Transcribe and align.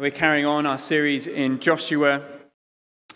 We're 0.00 0.10
carrying 0.10 0.46
on 0.46 0.64
our 0.64 0.78
series 0.78 1.26
in 1.26 1.60
Joshua. 1.60 2.22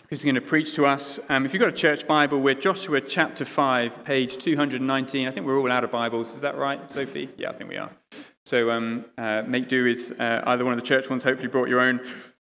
Who's 0.07 0.21
going 0.21 0.35
to 0.35 0.41
preach 0.41 0.75
to 0.75 0.85
us? 0.85 1.19
Um, 1.29 1.43
if 1.43 1.51
you've 1.51 1.59
got 1.59 1.69
a 1.69 1.71
church 1.71 2.05
Bible, 2.05 2.39
we're 2.39 2.53
Joshua 2.53 3.01
chapter 3.01 3.43
5, 3.43 4.05
page 4.05 4.37
219. 4.37 5.27
I 5.27 5.31
think 5.31 5.47
we're 5.47 5.57
all 5.57 5.71
out 5.71 5.83
of 5.83 5.89
Bibles. 5.89 6.33
Is 6.33 6.41
that 6.41 6.55
right, 6.55 6.91
Sophie? 6.91 7.31
Yeah, 7.37 7.49
I 7.49 7.53
think 7.53 7.71
we 7.71 7.77
are. 7.77 7.89
So 8.45 8.69
um, 8.69 9.05
uh, 9.17 9.41
make 9.47 9.67
do 9.67 9.83
with 9.83 10.13
uh, 10.21 10.43
either 10.45 10.63
one 10.63 10.75
of 10.75 10.79
the 10.79 10.85
church 10.85 11.09
ones. 11.09 11.23
Hopefully, 11.23 11.47
brought 11.47 11.69
your 11.69 11.81
own. 11.81 12.01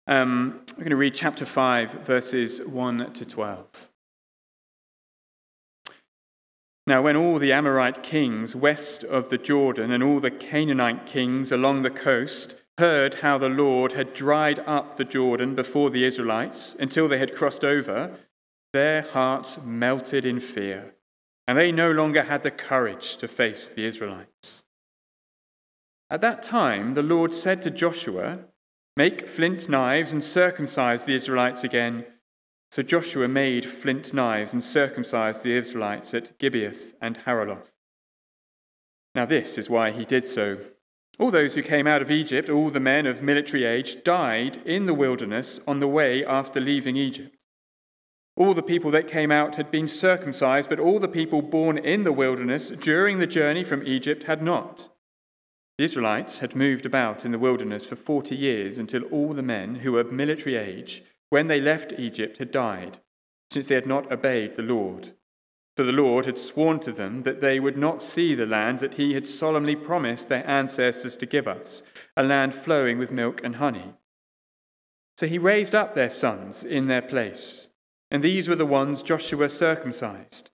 Um, 0.08 0.62
we're 0.72 0.78
going 0.78 0.90
to 0.90 0.96
read 0.96 1.14
chapter 1.14 1.46
5, 1.46 1.92
verses 2.04 2.60
1 2.66 3.12
to 3.12 3.24
12. 3.24 3.90
Now, 6.84 7.00
when 7.00 7.14
all 7.14 7.38
the 7.38 7.52
Amorite 7.52 8.02
kings 8.02 8.56
west 8.56 9.04
of 9.04 9.30
the 9.30 9.38
Jordan 9.38 9.92
and 9.92 10.02
all 10.02 10.18
the 10.18 10.32
Canaanite 10.32 11.06
kings 11.06 11.52
along 11.52 11.82
the 11.82 11.90
coast 11.90 12.56
heard 12.78 13.16
how 13.16 13.38
the 13.38 13.48
Lord 13.48 13.92
had 13.92 14.14
dried 14.14 14.60
up 14.60 14.96
the 14.96 15.04
Jordan 15.04 15.54
before 15.54 15.90
the 15.90 16.04
Israelites 16.04 16.74
until 16.78 17.08
they 17.08 17.18
had 17.18 17.34
crossed 17.34 17.64
over, 17.64 18.18
their 18.72 19.02
hearts 19.02 19.58
melted 19.62 20.24
in 20.24 20.40
fear, 20.40 20.94
and 21.46 21.58
they 21.58 21.70
no 21.70 21.90
longer 21.90 22.22
had 22.22 22.42
the 22.42 22.50
courage 22.50 23.16
to 23.16 23.28
face 23.28 23.68
the 23.68 23.84
Israelites. 23.84 24.62
At 26.10 26.20
that 26.22 26.42
time, 26.42 26.94
the 26.94 27.02
Lord 27.02 27.34
said 27.34 27.62
to 27.62 27.70
Joshua, 27.70 28.40
Make 28.96 29.26
flint 29.26 29.68
knives 29.68 30.12
and 30.12 30.22
circumcise 30.22 31.04
the 31.04 31.14
Israelites 31.14 31.64
again. 31.64 32.04
So 32.70 32.82
Joshua 32.82 33.28
made 33.28 33.64
flint 33.64 34.12
knives 34.12 34.52
and 34.52 34.62
circumcised 34.62 35.42
the 35.42 35.56
Israelites 35.56 36.12
at 36.12 36.38
Gibeath 36.38 36.94
and 37.00 37.20
Haaraloth. 37.20 37.70
Now, 39.14 39.26
this 39.26 39.56
is 39.58 39.70
why 39.70 39.90
he 39.90 40.04
did 40.04 40.26
so. 40.26 40.58
All 41.18 41.30
those 41.30 41.54
who 41.54 41.62
came 41.62 41.86
out 41.86 42.02
of 42.02 42.10
Egypt, 42.10 42.48
all 42.48 42.70
the 42.70 42.80
men 42.80 43.06
of 43.06 43.22
military 43.22 43.64
age, 43.64 44.02
died 44.02 44.58
in 44.64 44.86
the 44.86 44.94
wilderness 44.94 45.60
on 45.66 45.80
the 45.80 45.88
way 45.88 46.24
after 46.24 46.60
leaving 46.60 46.96
Egypt. 46.96 47.36
All 48.34 48.54
the 48.54 48.62
people 48.62 48.90
that 48.92 49.08
came 49.08 49.30
out 49.30 49.56
had 49.56 49.70
been 49.70 49.88
circumcised, 49.88 50.70
but 50.70 50.80
all 50.80 50.98
the 50.98 51.08
people 51.08 51.42
born 51.42 51.76
in 51.76 52.04
the 52.04 52.12
wilderness 52.12 52.70
during 52.70 53.18
the 53.18 53.26
journey 53.26 53.62
from 53.62 53.86
Egypt 53.86 54.24
had 54.24 54.42
not. 54.42 54.88
The 55.78 55.84
Israelites 55.84 56.38
had 56.38 56.56
moved 56.56 56.86
about 56.86 57.24
in 57.24 57.32
the 57.32 57.38
wilderness 57.38 57.84
for 57.84 57.96
forty 57.96 58.34
years 58.34 58.78
until 58.78 59.04
all 59.04 59.34
the 59.34 59.42
men 59.42 59.76
who 59.76 59.92
were 59.92 60.00
of 60.00 60.12
military 60.12 60.56
age 60.56 61.02
when 61.28 61.48
they 61.48 61.60
left 61.60 61.92
Egypt 61.98 62.38
had 62.38 62.50
died, 62.50 62.98
since 63.50 63.68
they 63.68 63.74
had 63.74 63.86
not 63.86 64.10
obeyed 64.10 64.56
the 64.56 64.62
Lord. 64.62 65.12
For 65.76 65.84
the 65.84 65.92
Lord 65.92 66.26
had 66.26 66.38
sworn 66.38 66.80
to 66.80 66.92
them 66.92 67.22
that 67.22 67.40
they 67.40 67.58
would 67.58 67.78
not 67.78 68.02
see 68.02 68.34
the 68.34 68.46
land 68.46 68.80
that 68.80 68.94
he 68.94 69.14
had 69.14 69.26
solemnly 69.26 69.74
promised 69.74 70.28
their 70.28 70.46
ancestors 70.48 71.16
to 71.16 71.26
give 71.26 71.48
us, 71.48 71.82
a 72.16 72.22
land 72.22 72.54
flowing 72.54 72.98
with 72.98 73.10
milk 73.10 73.40
and 73.42 73.56
honey. 73.56 73.94
So 75.16 75.26
he 75.26 75.38
raised 75.38 75.74
up 75.74 75.94
their 75.94 76.10
sons 76.10 76.62
in 76.62 76.88
their 76.88 77.02
place, 77.02 77.68
and 78.10 78.22
these 78.22 78.48
were 78.48 78.56
the 78.56 78.66
ones 78.66 79.02
Joshua 79.02 79.48
circumcised. 79.48 80.50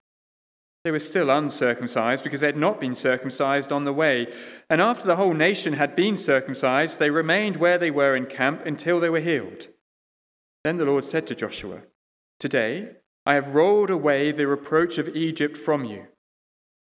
They 0.84 0.92
were 0.92 0.98
still 1.00 1.30
uncircumcised 1.30 2.22
because 2.22 2.40
they 2.40 2.46
had 2.46 2.56
not 2.56 2.80
been 2.80 2.94
circumcised 2.94 3.72
on 3.72 3.84
the 3.84 3.92
way. 3.92 4.32
And 4.70 4.80
after 4.80 5.06
the 5.06 5.16
whole 5.16 5.34
nation 5.34 5.74
had 5.74 5.96
been 5.96 6.16
circumcised, 6.16 6.98
they 6.98 7.10
remained 7.10 7.56
where 7.56 7.78
they 7.78 7.90
were 7.90 8.14
in 8.14 8.26
camp 8.26 8.64
until 8.64 9.00
they 9.00 9.10
were 9.10 9.20
healed. 9.20 9.66
Then 10.64 10.76
the 10.76 10.84
Lord 10.84 11.04
said 11.04 11.26
to 11.26 11.34
Joshua, 11.34 11.82
Today 12.38 12.90
I 13.28 13.34
have 13.34 13.54
rolled 13.54 13.90
away 13.90 14.32
the 14.32 14.46
reproach 14.46 14.96
of 14.96 15.14
Egypt 15.14 15.54
from 15.54 15.84
you. 15.84 16.06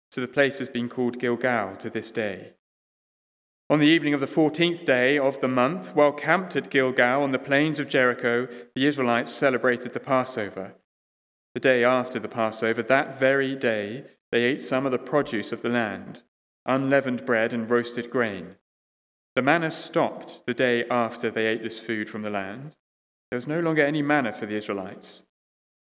So 0.09 0.22
the 0.22 0.28
place 0.30 0.59
has 0.59 0.70
been 0.70 0.88
called 0.88 1.20
Gilgal 1.20 1.76
to 1.80 1.90
this 1.90 2.12
day. 2.12 2.54
On 3.70 3.80
the 3.80 3.88
evening 3.88 4.14
of 4.14 4.22
the 4.22 4.26
fourteenth 4.26 4.86
day 4.86 5.20
of 5.20 5.42
the 5.42 5.50
month, 5.50 5.94
while 5.98 6.14
camped 6.14 6.56
at 6.56 6.70
Gilgal 6.70 7.23
on 7.23 7.34
the 7.34 7.40
plains 7.40 7.78
of 7.78 7.90
Jericho, 7.90 8.48
the 8.73 8.88
Israelites 8.88 9.34
celebrated 9.34 9.92
the 9.92 10.00
Passover. 10.00 10.76
The 11.56 11.60
day 11.60 11.84
after 11.84 12.20
the 12.20 12.30
Passover, 12.30 12.84
that 12.84 13.20
very 13.20 13.54
day, 13.54 14.06
they 14.32 14.44
ate 14.44 14.62
some 14.62 14.86
of 14.86 14.94
the 14.94 14.98
produce 14.98 15.52
of 15.52 15.61
the 15.61 15.67
land, 15.67 16.23
unleavened 16.66 17.26
bread 17.26 17.52
and 17.52 17.70
roasted 17.70 18.10
grain. 18.10 18.56
The 19.36 19.42
manna 19.42 19.71
stopped 19.71 20.45
the 20.45 20.54
day 20.54 20.86
after 20.89 21.30
they 21.30 21.48
ate 21.48 21.64
this 21.64 21.80
food 21.80 22.10
from 22.10 22.21
the 22.21 22.30
land. 22.30 22.77
There 23.30 23.38
was 23.38 23.45
no 23.45 23.60
longer 23.60 23.86
any 23.86 24.02
manna 24.02 24.32
for 24.32 24.45
the 24.45 24.56
Israelites, 24.56 25.23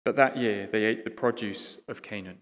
but 0.08 0.16
that 0.16 0.38
year 0.38 0.70
they 0.72 0.86
ate 0.86 1.04
the 1.04 1.10
produce 1.10 1.80
of 1.90 2.02
Canaan. 2.02 2.38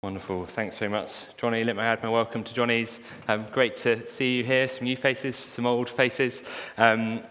Wonderful. 0.00 0.46
Thanks 0.46 0.78
very 0.78 0.92
much, 0.92 1.24
Johnny. 1.36 1.64
Let 1.64 1.74
me 1.74 1.82
add 1.82 2.04
my 2.04 2.08
welcome 2.08 2.44
to 2.44 2.54
Johnny's. 2.54 3.00
Um, 3.26 3.46
great 3.50 3.76
to 3.78 4.06
see 4.06 4.36
you 4.36 4.44
here. 4.44 4.68
Some 4.68 4.84
new 4.84 4.96
faces, 4.96 5.34
some 5.34 5.66
old 5.66 5.90
faces. 5.90 6.44
Um, 6.78 7.22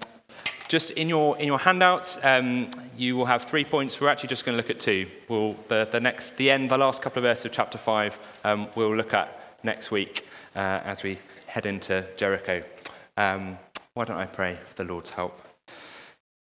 just 0.68 0.92
in 0.92 1.08
your, 1.08 1.38
in 1.38 1.48
your 1.48 1.60
handouts, 1.60 2.20
um, 2.26 2.70
you 2.98 3.16
will 3.16 3.28
have 3.28 3.46
three 3.46 3.64
points. 3.64 4.02
We're 4.02 4.10
actually 4.10 4.28
just 4.28 4.44
going 4.44 4.58
to 4.58 4.62
look 4.62 4.70
at 4.70 4.82
two. 4.82 5.08
We'll, 5.30 5.56
the, 5.70 5.88
the, 5.90 6.02
next, 6.02 6.36
the 6.36 6.52
end, 6.52 6.70
the 6.70 6.78
last 6.78 7.02
couple 7.02 7.20
of 7.20 7.24
verses 7.24 7.46
of 7.46 7.54
chapter 7.54 7.78
5, 7.78 8.20
um, 8.44 8.68
we'll 8.76 8.94
look 8.94 9.14
at 9.14 9.64
next 9.64 9.92
week 9.92 10.28
uh, 10.58 10.60
as 10.84 11.04
we 11.04 11.20
head 11.46 11.66
into 11.66 12.06
Jericho. 12.18 12.64
Um, 13.18 13.58
why 13.94 14.06
don't 14.06 14.18
I 14.18 14.26
pray 14.26 14.58
for 14.66 14.76
the 14.76 14.92
Lord's 14.92 15.12
help? 15.12 15.42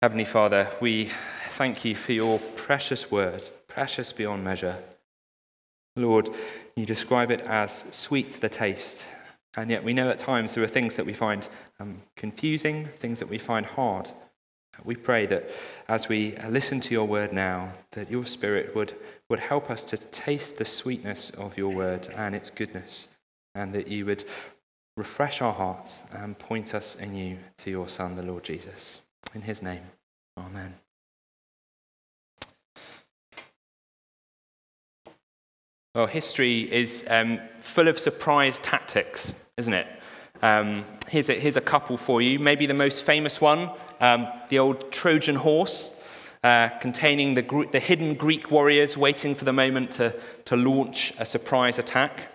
Heavenly 0.02 0.24
Father, 0.24 0.70
we 0.80 1.10
thank 1.50 1.84
you 1.84 1.96
for 1.96 2.12
your 2.12 2.38
precious 2.38 3.10
word, 3.10 3.48
precious 3.66 4.12
beyond 4.12 4.44
measure. 4.44 4.76
Lord, 5.96 6.28
you 6.76 6.86
describe 6.86 7.30
it 7.30 7.40
as 7.40 7.86
sweet 7.90 8.30
to 8.32 8.40
the 8.40 8.48
taste, 8.48 9.06
and 9.56 9.70
yet 9.70 9.82
we 9.82 9.92
know 9.92 10.10
at 10.10 10.18
times 10.18 10.54
there 10.54 10.62
are 10.62 10.68
things 10.68 10.94
that 10.96 11.06
we 11.06 11.14
find 11.14 11.48
um, 11.80 12.02
confusing, 12.16 12.84
things 12.98 13.18
that 13.18 13.28
we 13.28 13.38
find 13.38 13.66
hard. 13.66 14.12
We 14.84 14.94
pray 14.94 15.26
that 15.26 15.50
as 15.88 16.08
we 16.08 16.36
listen 16.48 16.78
to 16.80 16.94
your 16.94 17.06
word 17.06 17.32
now, 17.32 17.72
that 17.92 18.10
your 18.10 18.24
spirit 18.24 18.76
would, 18.76 18.94
would 19.28 19.40
help 19.40 19.70
us 19.70 19.82
to 19.84 19.96
taste 19.96 20.58
the 20.58 20.64
sweetness 20.64 21.30
of 21.30 21.58
your 21.58 21.70
word 21.70 22.08
and 22.14 22.36
its 22.36 22.50
goodness, 22.50 23.08
and 23.54 23.74
that 23.74 23.88
you 23.88 24.06
would 24.06 24.24
refresh 24.98 25.40
our 25.40 25.52
hearts 25.52 26.02
and 26.12 26.36
point 26.36 26.74
us 26.74 26.96
anew 26.96 27.38
to 27.56 27.70
your 27.70 27.86
Son, 27.88 28.16
the 28.16 28.22
Lord 28.22 28.42
Jesus. 28.42 29.00
In 29.32 29.42
his 29.42 29.62
name, 29.62 29.82
amen. 30.36 30.74
Well, 35.94 36.08
history 36.08 36.60
is 36.72 37.06
um, 37.08 37.40
full 37.60 37.86
of 37.86 37.98
surprise 37.98 38.58
tactics, 38.58 39.34
isn't 39.56 39.72
it? 39.72 39.86
Um, 40.42 40.84
here's, 41.08 41.28
a, 41.28 41.34
here's 41.34 41.56
a 41.56 41.60
couple 41.60 41.96
for 41.96 42.20
you. 42.20 42.40
Maybe 42.40 42.66
the 42.66 42.74
most 42.74 43.04
famous 43.04 43.40
one 43.40 43.70
um, 44.00 44.26
the 44.48 44.58
old 44.58 44.90
Trojan 44.90 45.36
horse, 45.36 45.94
uh, 46.42 46.70
containing 46.80 47.34
the, 47.34 47.68
the 47.70 47.80
hidden 47.80 48.14
Greek 48.14 48.50
warriors 48.50 48.96
waiting 48.96 49.34
for 49.36 49.44
the 49.44 49.52
moment 49.52 49.92
to, 49.92 50.18
to 50.44 50.56
launch 50.56 51.12
a 51.18 51.24
surprise 51.24 51.78
attack. 51.78 52.32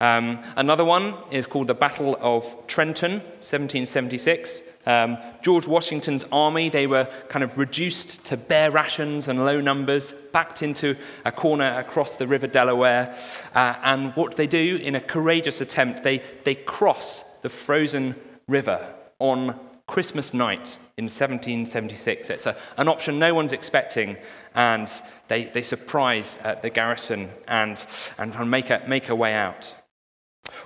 Um, 0.00 0.40
another 0.56 0.84
one 0.84 1.14
is 1.30 1.46
called 1.46 1.66
the 1.66 1.74
Battle 1.74 2.16
of 2.20 2.66
Trenton, 2.66 3.20
1776. 3.20 4.62
Um, 4.86 5.18
George 5.42 5.66
Washington's 5.66 6.24
army, 6.32 6.70
they 6.70 6.86
were 6.86 7.04
kind 7.28 7.44
of 7.44 7.58
reduced 7.58 8.24
to 8.26 8.38
bare 8.38 8.70
rations 8.70 9.28
and 9.28 9.44
low 9.44 9.60
numbers, 9.60 10.12
backed 10.32 10.62
into 10.62 10.96
a 11.26 11.32
corner 11.32 11.78
across 11.78 12.16
the 12.16 12.26
River 12.26 12.46
Delaware. 12.46 13.14
Uh, 13.54 13.74
and 13.82 14.12
what 14.16 14.36
they 14.36 14.46
do 14.46 14.76
in 14.76 14.94
a 14.94 15.00
courageous 15.00 15.60
attempt, 15.60 16.02
they, 16.02 16.22
they 16.44 16.54
cross 16.54 17.22
the 17.42 17.50
frozen 17.50 18.14
river 18.48 18.94
on 19.18 19.58
Christmas 19.86 20.32
night 20.32 20.78
in 20.96 21.04
1776. 21.04 22.30
It's 22.30 22.46
a, 22.46 22.56
an 22.78 22.88
option 22.88 23.18
no 23.18 23.34
one's 23.34 23.52
expecting, 23.52 24.16
and 24.54 24.90
they, 25.28 25.44
they 25.44 25.62
surprise 25.62 26.38
uh, 26.42 26.54
the 26.54 26.70
garrison 26.70 27.30
and, 27.46 27.84
and 28.16 28.50
make, 28.50 28.70
a, 28.70 28.82
make 28.86 29.10
a 29.10 29.14
way 29.14 29.34
out. 29.34 29.74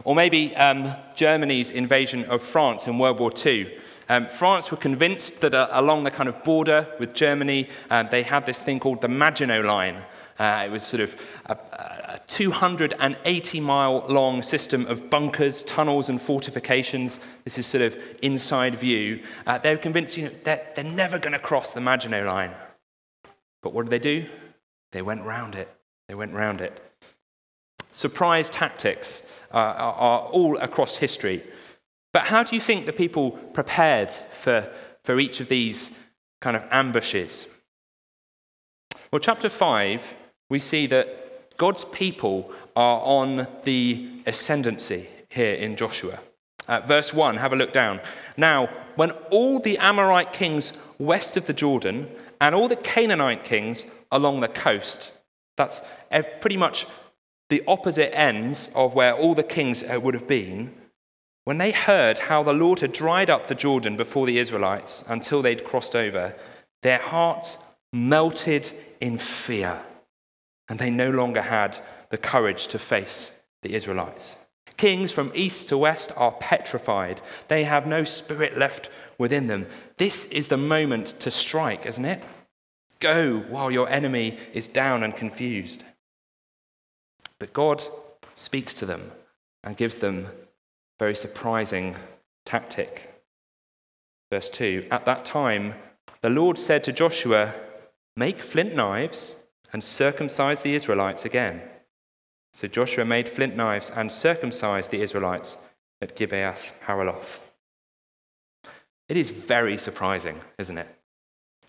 Or 0.04 0.14
maybe 0.14 0.54
um, 0.56 0.92
Germany's 1.14 1.70
invasion 1.70 2.24
of 2.24 2.42
France 2.42 2.86
in 2.86 2.98
World 2.98 3.18
War 3.18 3.32
II. 3.44 3.76
Um, 4.08 4.28
France 4.28 4.70
were 4.70 4.76
convinced 4.76 5.40
that 5.40 5.54
uh, 5.54 5.68
along 5.72 6.04
the 6.04 6.10
kind 6.10 6.28
of 6.28 6.44
border 6.44 6.86
with 6.98 7.14
Germany, 7.14 7.68
um, 7.90 8.08
they 8.10 8.22
had 8.22 8.44
this 8.44 8.62
thing 8.62 8.80
called 8.80 9.00
the 9.00 9.08
Maginot 9.08 9.64
Line. 9.64 10.02
Uh, 10.38 10.64
it 10.66 10.70
was 10.70 10.82
sort 10.82 11.00
of 11.00 11.14
a, 11.46 11.52
a 12.14 12.20
280 12.26 13.60
mile 13.60 14.04
long 14.08 14.42
system 14.42 14.86
of 14.86 15.08
bunkers, 15.08 15.62
tunnels, 15.62 16.08
and 16.08 16.20
fortifications. 16.20 17.20
This 17.44 17.56
is 17.56 17.66
sort 17.66 17.82
of 17.82 17.96
inside 18.20 18.74
view. 18.74 19.22
Uh, 19.46 19.58
they 19.58 19.70
were 19.74 19.80
convinced 19.80 20.16
you 20.16 20.24
know, 20.24 20.34
they're, 20.42 20.66
they're 20.74 20.84
never 20.84 21.18
going 21.18 21.32
to 21.32 21.38
cross 21.38 21.72
the 21.72 21.80
Maginot 21.80 22.26
Line. 22.26 22.50
But 23.62 23.72
what 23.72 23.84
did 23.84 23.90
they 23.90 23.98
do? 23.98 24.26
They 24.92 25.02
went 25.02 25.24
round 25.24 25.54
it. 25.54 25.68
They 26.08 26.14
went 26.14 26.34
round 26.34 26.60
it. 26.60 26.80
Surprise 27.94 28.50
tactics 28.50 29.22
uh, 29.52 29.56
are, 29.56 30.22
all 30.22 30.58
across 30.58 30.96
history. 30.96 31.44
But 32.12 32.22
how 32.22 32.42
do 32.42 32.56
you 32.56 32.60
think 32.60 32.86
the 32.86 32.92
people 32.92 33.30
prepared 33.30 34.10
for, 34.10 34.68
for 35.04 35.20
each 35.20 35.38
of 35.38 35.46
these 35.46 35.96
kind 36.40 36.56
of 36.56 36.64
ambushes? 36.72 37.46
Well, 39.12 39.20
chapter 39.20 39.48
5, 39.48 40.12
we 40.50 40.58
see 40.58 40.88
that 40.88 41.56
God's 41.56 41.84
people 41.84 42.50
are 42.74 42.98
on 42.98 43.46
the 43.62 44.10
ascendancy 44.26 45.08
here 45.28 45.54
in 45.54 45.76
Joshua. 45.76 46.18
Uh, 46.66 46.80
verse 46.80 47.14
1, 47.14 47.36
have 47.36 47.52
a 47.52 47.56
look 47.56 47.72
down. 47.72 48.00
Now, 48.36 48.70
when 48.96 49.12
all 49.30 49.60
the 49.60 49.78
Amorite 49.78 50.32
kings 50.32 50.72
west 50.98 51.36
of 51.36 51.46
the 51.46 51.52
Jordan 51.52 52.08
and 52.40 52.56
all 52.56 52.66
the 52.66 52.74
Canaanite 52.74 53.44
kings 53.44 53.84
along 54.10 54.40
the 54.40 54.48
coast, 54.48 55.12
that's 55.56 55.82
pretty 56.40 56.56
much 56.56 56.88
the 57.54 57.62
opposite 57.68 58.12
ends 58.18 58.68
of 58.74 58.96
where 58.96 59.14
all 59.14 59.32
the 59.32 59.44
kings 59.44 59.84
uh, 59.84 60.00
would 60.00 60.14
have 60.14 60.26
been, 60.26 60.74
when 61.44 61.58
they 61.58 61.70
heard 61.70 62.18
how 62.18 62.42
the 62.42 62.52
Lord 62.52 62.80
had 62.80 62.92
dried 62.92 63.30
up 63.30 63.46
the 63.46 63.54
Jordan 63.54 63.96
before 63.96 64.26
the 64.26 64.38
Israelites 64.38 65.04
until 65.08 65.40
they'd 65.40 65.62
crossed 65.62 65.94
over, 65.94 66.34
their 66.82 66.98
hearts 66.98 67.58
melted 67.92 68.72
in 69.00 69.18
fear, 69.18 69.80
and 70.68 70.80
they 70.80 70.90
no 70.90 71.12
longer 71.12 71.42
had 71.42 71.78
the 72.10 72.18
courage 72.18 72.66
to 72.66 72.78
face 72.80 73.38
the 73.62 73.76
Israelites. 73.76 74.36
Kings 74.76 75.12
from 75.12 75.30
east 75.32 75.68
to 75.68 75.78
west 75.78 76.10
are 76.16 76.32
petrified. 76.32 77.22
They 77.46 77.62
have 77.62 77.86
no 77.86 78.02
spirit 78.02 78.58
left 78.58 78.90
within 79.16 79.46
them. 79.46 79.68
This 79.96 80.24
is 80.24 80.48
the 80.48 80.56
moment 80.56 81.06
to 81.20 81.30
strike, 81.30 81.86
isn't 81.86 82.04
it? 82.04 82.20
Go 82.98 83.38
while 83.38 83.70
your 83.70 83.88
enemy 83.88 84.38
is 84.52 84.66
down 84.66 85.04
and 85.04 85.14
confused. 85.14 85.84
But 87.40 87.52
God 87.52 87.82
speaks 88.34 88.74
to 88.74 88.86
them 88.86 89.12
and 89.62 89.76
gives 89.76 89.98
them 89.98 90.26
a 90.26 90.30
very 90.98 91.14
surprising 91.14 91.96
tactic. 92.44 93.22
Verse 94.30 94.50
2 94.50 94.86
At 94.90 95.04
that 95.04 95.24
time, 95.24 95.74
the 96.20 96.30
Lord 96.30 96.58
said 96.58 96.84
to 96.84 96.92
Joshua, 96.92 97.54
Make 98.16 98.40
flint 98.40 98.74
knives 98.74 99.36
and 99.72 99.82
circumcise 99.82 100.62
the 100.62 100.74
Israelites 100.74 101.24
again. 101.24 101.62
So 102.52 102.68
Joshua 102.68 103.04
made 103.04 103.28
flint 103.28 103.56
knives 103.56 103.90
and 103.90 104.12
circumcised 104.12 104.90
the 104.90 105.02
Israelites 105.02 105.58
at 106.00 106.16
Gibeath 106.16 106.72
Haaraloth. 106.86 107.40
It 109.08 109.16
is 109.16 109.30
very 109.30 109.76
surprising, 109.76 110.40
isn't 110.58 110.78
it? 110.78 110.88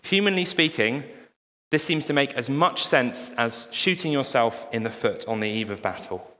Humanly 0.04 0.44
speaking, 0.44 1.02
this 1.70 1.84
seems 1.84 2.06
to 2.06 2.12
make 2.12 2.34
as 2.34 2.48
much 2.48 2.86
sense 2.86 3.32
as 3.32 3.68
shooting 3.72 4.12
yourself 4.12 4.66
in 4.72 4.84
the 4.84 4.90
foot 4.90 5.24
on 5.26 5.40
the 5.40 5.48
eve 5.48 5.70
of 5.70 5.82
battle. 5.82 6.30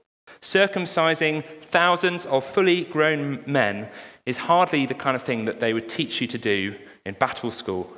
Circumcising 0.41 1.43
thousands 1.59 2.25
of 2.25 2.43
fully 2.43 2.83
grown 2.83 3.43
men 3.45 3.89
is 4.25 4.37
hardly 4.37 4.85
the 4.85 4.93
kind 4.93 5.15
of 5.15 5.23
thing 5.23 5.45
that 5.45 5.59
they 5.59 5.73
would 5.73 5.89
teach 5.89 6.21
you 6.21 6.27
to 6.27 6.37
do 6.37 6.75
in 7.05 7.15
battle 7.15 7.51
school. 7.51 7.91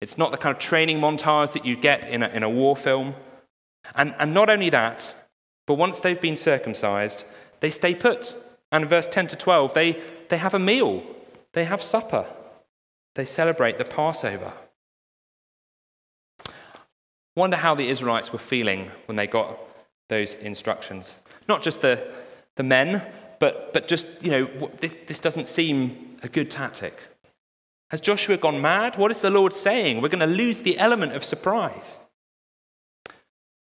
It's 0.00 0.18
not 0.18 0.30
the 0.30 0.36
kind 0.36 0.54
of 0.54 0.60
training 0.60 1.00
montage 1.00 1.52
that 1.52 1.64
you 1.64 1.76
get 1.76 2.08
in 2.08 2.22
a, 2.22 2.28
in 2.28 2.42
a 2.42 2.50
war 2.50 2.76
film. 2.76 3.14
And, 3.94 4.14
and 4.18 4.34
not 4.34 4.50
only 4.50 4.70
that, 4.70 5.14
but 5.66 5.74
once 5.74 6.00
they've 6.00 6.20
been 6.20 6.36
circumcised, 6.36 7.24
they 7.60 7.70
stay 7.70 7.94
put. 7.94 8.34
And 8.70 8.84
in 8.84 8.88
verse 8.88 9.08
10 9.08 9.28
to 9.28 9.36
12, 9.36 9.74
they, 9.74 10.00
they 10.28 10.38
have 10.38 10.54
a 10.54 10.58
meal, 10.58 11.02
they 11.52 11.64
have 11.64 11.82
supper, 11.82 12.26
they 13.14 13.24
celebrate 13.24 13.78
the 13.78 13.84
Passover. 13.84 14.52
Wonder 17.36 17.56
how 17.56 17.74
the 17.74 17.88
Israelites 17.88 18.32
were 18.32 18.38
feeling 18.38 18.90
when 19.04 19.16
they 19.16 19.26
got 19.26 19.58
those 20.08 20.34
instructions. 20.34 21.18
Not 21.48 21.62
just 21.62 21.82
the, 21.82 22.12
the 22.56 22.62
men, 22.62 23.02
but, 23.38 23.72
but 23.72 23.86
just, 23.86 24.06
you 24.22 24.30
know, 24.30 24.70
this, 24.80 24.94
this 25.06 25.20
doesn't 25.20 25.46
seem 25.46 26.16
a 26.22 26.28
good 26.28 26.50
tactic. 26.50 26.98
Has 27.90 28.00
Joshua 28.00 28.36
gone 28.36 28.60
mad? 28.60 28.96
What 28.96 29.12
is 29.12 29.20
the 29.20 29.30
Lord 29.30 29.52
saying? 29.52 30.00
We're 30.00 30.08
going 30.08 30.28
to 30.28 30.34
lose 30.34 30.62
the 30.62 30.78
element 30.78 31.12
of 31.12 31.24
surprise. 31.24 32.00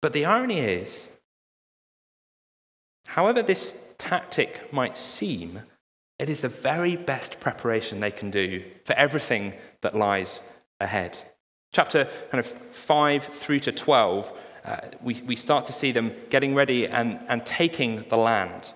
But 0.01 0.13
the 0.13 0.25
irony 0.25 0.59
is, 0.59 1.11
However, 3.07 3.41
this 3.41 3.81
tactic 3.97 4.71
might 4.73 4.97
seem, 4.97 5.61
it 6.19 6.29
is 6.29 6.41
the 6.41 6.49
very 6.49 6.95
best 6.95 7.39
preparation 7.39 7.99
they 7.99 8.11
can 8.11 8.29
do 8.29 8.63
for 8.83 8.93
everything 8.93 9.53
that 9.81 9.95
lies 9.95 10.43
ahead. 10.79 11.17
Chapter 11.77 12.05
kind 12.31 12.39
of 12.39 12.47
5 12.47 13.23
through 13.23 13.59
to 13.59 13.71
12, 13.71 14.33
uh, 14.65 14.77
we, 14.99 15.21
we 15.27 15.35
start 15.35 15.65
to 15.65 15.71
see 15.71 15.91
them 15.91 16.11
getting 16.31 16.55
ready 16.55 16.87
and, 16.87 17.19
and 17.27 17.45
taking 17.45 18.03
the 18.09 18.17
land. 18.17 18.73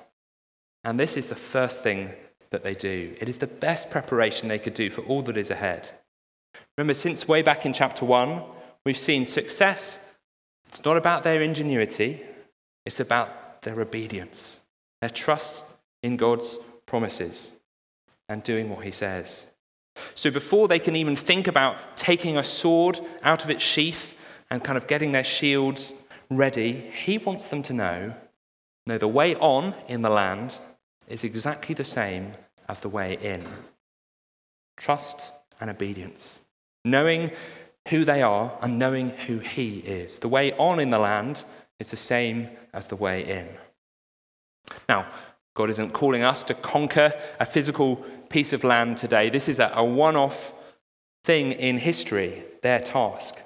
And 0.83 0.99
this 0.99 1.17
is 1.17 1.27
the 1.27 1.33
first 1.33 1.81
thing 1.81 2.11
that 2.51 2.61
they 2.61 2.75
do. 2.75 3.15
It 3.19 3.27
is 3.27 3.39
the 3.39 3.47
best 3.47 3.89
preparation 3.89 4.49
they 4.49 4.59
could 4.59 4.75
do 4.75 4.91
for 4.91 5.01
all 5.01 5.23
that 5.23 5.35
is 5.35 5.49
ahead. 5.49 5.89
Remember, 6.77 6.93
since 6.93 7.27
way 7.27 7.41
back 7.41 7.65
in 7.65 7.73
chapter 7.73 8.05
1, 8.05 8.43
we've 8.85 8.95
seen 8.95 9.25
success. 9.25 9.97
It's 10.67 10.85
not 10.85 10.95
about 10.95 11.23
their 11.23 11.41
ingenuity, 11.41 12.21
it's 12.85 12.99
about 12.99 13.63
their 13.63 13.81
obedience, 13.81 14.59
their 15.01 15.09
trust 15.09 15.65
in 16.03 16.17
God's 16.17 16.59
promises, 16.85 17.53
and 18.29 18.43
doing 18.43 18.69
what 18.69 18.85
he 18.85 18.91
says. 18.91 19.47
So 20.13 20.31
before 20.31 20.67
they 20.67 20.79
can 20.79 20.95
even 20.95 21.15
think 21.15 21.47
about 21.47 21.97
taking 21.97 22.37
a 22.37 22.43
sword 22.43 22.99
out 23.23 23.43
of 23.43 23.49
its 23.49 23.63
sheath 23.63 24.15
and 24.49 24.63
kind 24.63 24.77
of 24.77 24.87
getting 24.87 25.11
their 25.11 25.23
shields 25.23 25.93
ready, 26.29 26.73
he 26.73 27.17
wants 27.17 27.47
them 27.47 27.63
to 27.63 27.73
know 27.73 28.13
no, 28.87 28.97
the 28.97 29.07
way 29.07 29.35
on 29.35 29.75
in 29.87 30.01
the 30.01 30.09
land 30.09 30.57
is 31.07 31.23
exactly 31.23 31.75
the 31.75 31.83
same 31.83 32.33
as 32.67 32.79
the 32.79 32.89
way 32.89 33.17
in. 33.21 33.45
Trust 34.77 35.33
and 35.59 35.69
obedience. 35.69 36.41
Knowing 36.83 37.31
who 37.89 38.03
they 38.05 38.21
are 38.21 38.57
and 38.61 38.79
knowing 38.79 39.09
who 39.09 39.39
he 39.39 39.77
is. 39.79 40.19
The 40.19 40.27
way 40.27 40.53
on 40.53 40.79
in 40.79 40.89
the 40.89 40.99
land 40.99 41.45
is 41.79 41.91
the 41.91 41.97
same 41.97 42.49
as 42.73 42.87
the 42.87 42.95
way 42.95 43.23
in. 43.23 43.47
Now, 44.89 45.07
God 45.53 45.69
isn't 45.69 45.93
calling 45.93 46.23
us 46.23 46.43
to 46.45 46.53
conquer 46.53 47.13
a 47.39 47.45
physical 47.45 48.03
piece 48.31 48.53
of 48.53 48.63
land 48.63 48.97
today. 48.97 49.29
This 49.29 49.47
is 49.47 49.59
a, 49.59 49.83
one 49.83 50.15
off 50.15 50.53
thing 51.23 51.51
in 51.51 51.77
history, 51.77 52.43
their 52.61 52.79
task. 52.79 53.41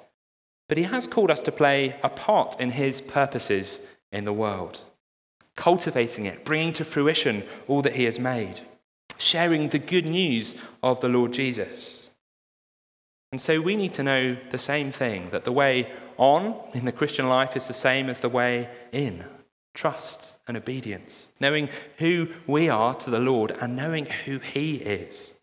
But 0.68 0.78
He 0.78 0.84
has 0.84 1.06
called 1.06 1.30
us 1.30 1.40
to 1.42 1.52
play 1.52 1.96
a 2.02 2.08
part 2.08 2.58
in 2.60 2.70
His 2.70 3.00
purposes 3.00 3.80
in 4.10 4.24
the 4.24 4.32
world, 4.32 4.82
cultivating 5.56 6.26
it, 6.26 6.44
bringing 6.44 6.72
to 6.74 6.84
fruition 6.84 7.44
all 7.68 7.82
that 7.82 7.96
He 7.96 8.04
has 8.04 8.18
made, 8.18 8.60
sharing 9.18 9.68
the 9.68 9.78
good 9.78 10.08
news 10.08 10.54
of 10.82 11.00
the 11.00 11.08
Lord 11.08 11.32
Jesus. 11.32 12.10
And 13.32 13.40
so 13.40 13.60
we 13.60 13.76
need 13.76 13.92
to 13.94 14.02
know 14.02 14.36
the 14.50 14.58
same 14.58 14.90
thing 14.90 15.30
that 15.30 15.44
the 15.44 15.52
way 15.52 15.92
on 16.16 16.54
in 16.74 16.84
the 16.84 16.92
Christian 16.92 17.28
life 17.28 17.56
is 17.56 17.68
the 17.68 17.74
same 17.74 18.08
as 18.08 18.20
the 18.20 18.28
way 18.28 18.70
in 18.92 19.24
trust 19.76 20.34
and 20.48 20.56
obedience, 20.56 21.30
knowing 21.38 21.68
who 21.98 22.28
we 22.46 22.68
are 22.68 22.94
to 22.94 23.10
the 23.10 23.20
Lord 23.20 23.56
and 23.60 23.76
knowing 23.76 24.06
who 24.06 24.40
He 24.40 24.76
is. 24.76 25.34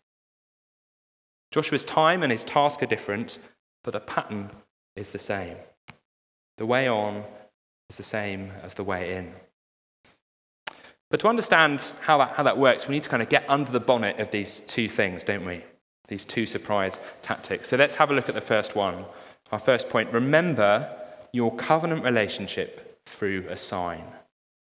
Joshua's 1.54 1.84
time 1.84 2.24
and 2.24 2.32
his 2.32 2.42
task 2.42 2.82
are 2.82 2.86
different, 2.86 3.38
but 3.84 3.92
the 3.92 4.00
pattern 4.00 4.50
is 4.96 5.12
the 5.12 5.20
same. 5.20 5.56
The 6.58 6.66
way 6.66 6.88
on 6.88 7.22
is 7.88 7.96
the 7.96 8.02
same 8.02 8.50
as 8.64 8.74
the 8.74 8.82
way 8.82 9.16
in. 9.16 9.32
But 11.12 11.20
to 11.20 11.28
understand 11.28 11.92
how 12.00 12.18
that, 12.18 12.32
how 12.32 12.42
that 12.42 12.58
works, 12.58 12.88
we 12.88 12.96
need 12.96 13.04
to 13.04 13.08
kind 13.08 13.22
of 13.22 13.28
get 13.28 13.48
under 13.48 13.70
the 13.70 13.78
bonnet 13.78 14.18
of 14.18 14.32
these 14.32 14.60
two 14.62 14.88
things, 14.88 15.22
don't 15.22 15.44
we? 15.44 15.62
These 16.08 16.24
two 16.24 16.44
surprise 16.44 17.00
tactics. 17.22 17.68
So 17.68 17.76
let's 17.76 17.94
have 17.94 18.10
a 18.10 18.14
look 18.14 18.28
at 18.28 18.34
the 18.34 18.40
first 18.40 18.74
one. 18.74 19.04
Our 19.52 19.60
first 19.60 19.88
point 19.88 20.12
remember 20.12 20.90
your 21.30 21.54
covenant 21.54 22.02
relationship 22.02 23.00
through 23.06 23.46
a 23.48 23.56
sign. 23.56 24.02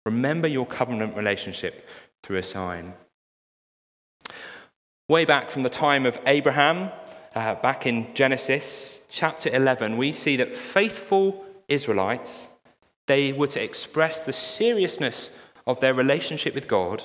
Remember 0.04 0.46
your 0.46 0.66
covenant 0.66 1.16
relationship 1.16 1.88
through 2.22 2.38
a 2.38 2.42
sign. 2.42 2.94
Way 5.08 5.24
back 5.24 5.50
from 5.50 5.62
the 5.62 5.70
time 5.70 6.06
of 6.06 6.18
Abraham, 6.26 6.90
uh, 7.34 7.54
back 7.56 7.86
in 7.86 8.14
Genesis 8.14 9.06
chapter 9.10 9.50
11, 9.50 9.96
we 9.96 10.12
see 10.12 10.36
that 10.36 10.54
faithful 10.54 11.44
Israelites, 11.68 12.48
they 13.06 13.32
were 13.32 13.46
to 13.48 13.62
express 13.62 14.24
the 14.24 14.32
seriousness 14.32 15.30
of 15.66 15.80
their 15.80 15.94
relationship 15.94 16.54
with 16.54 16.68
God 16.68 17.02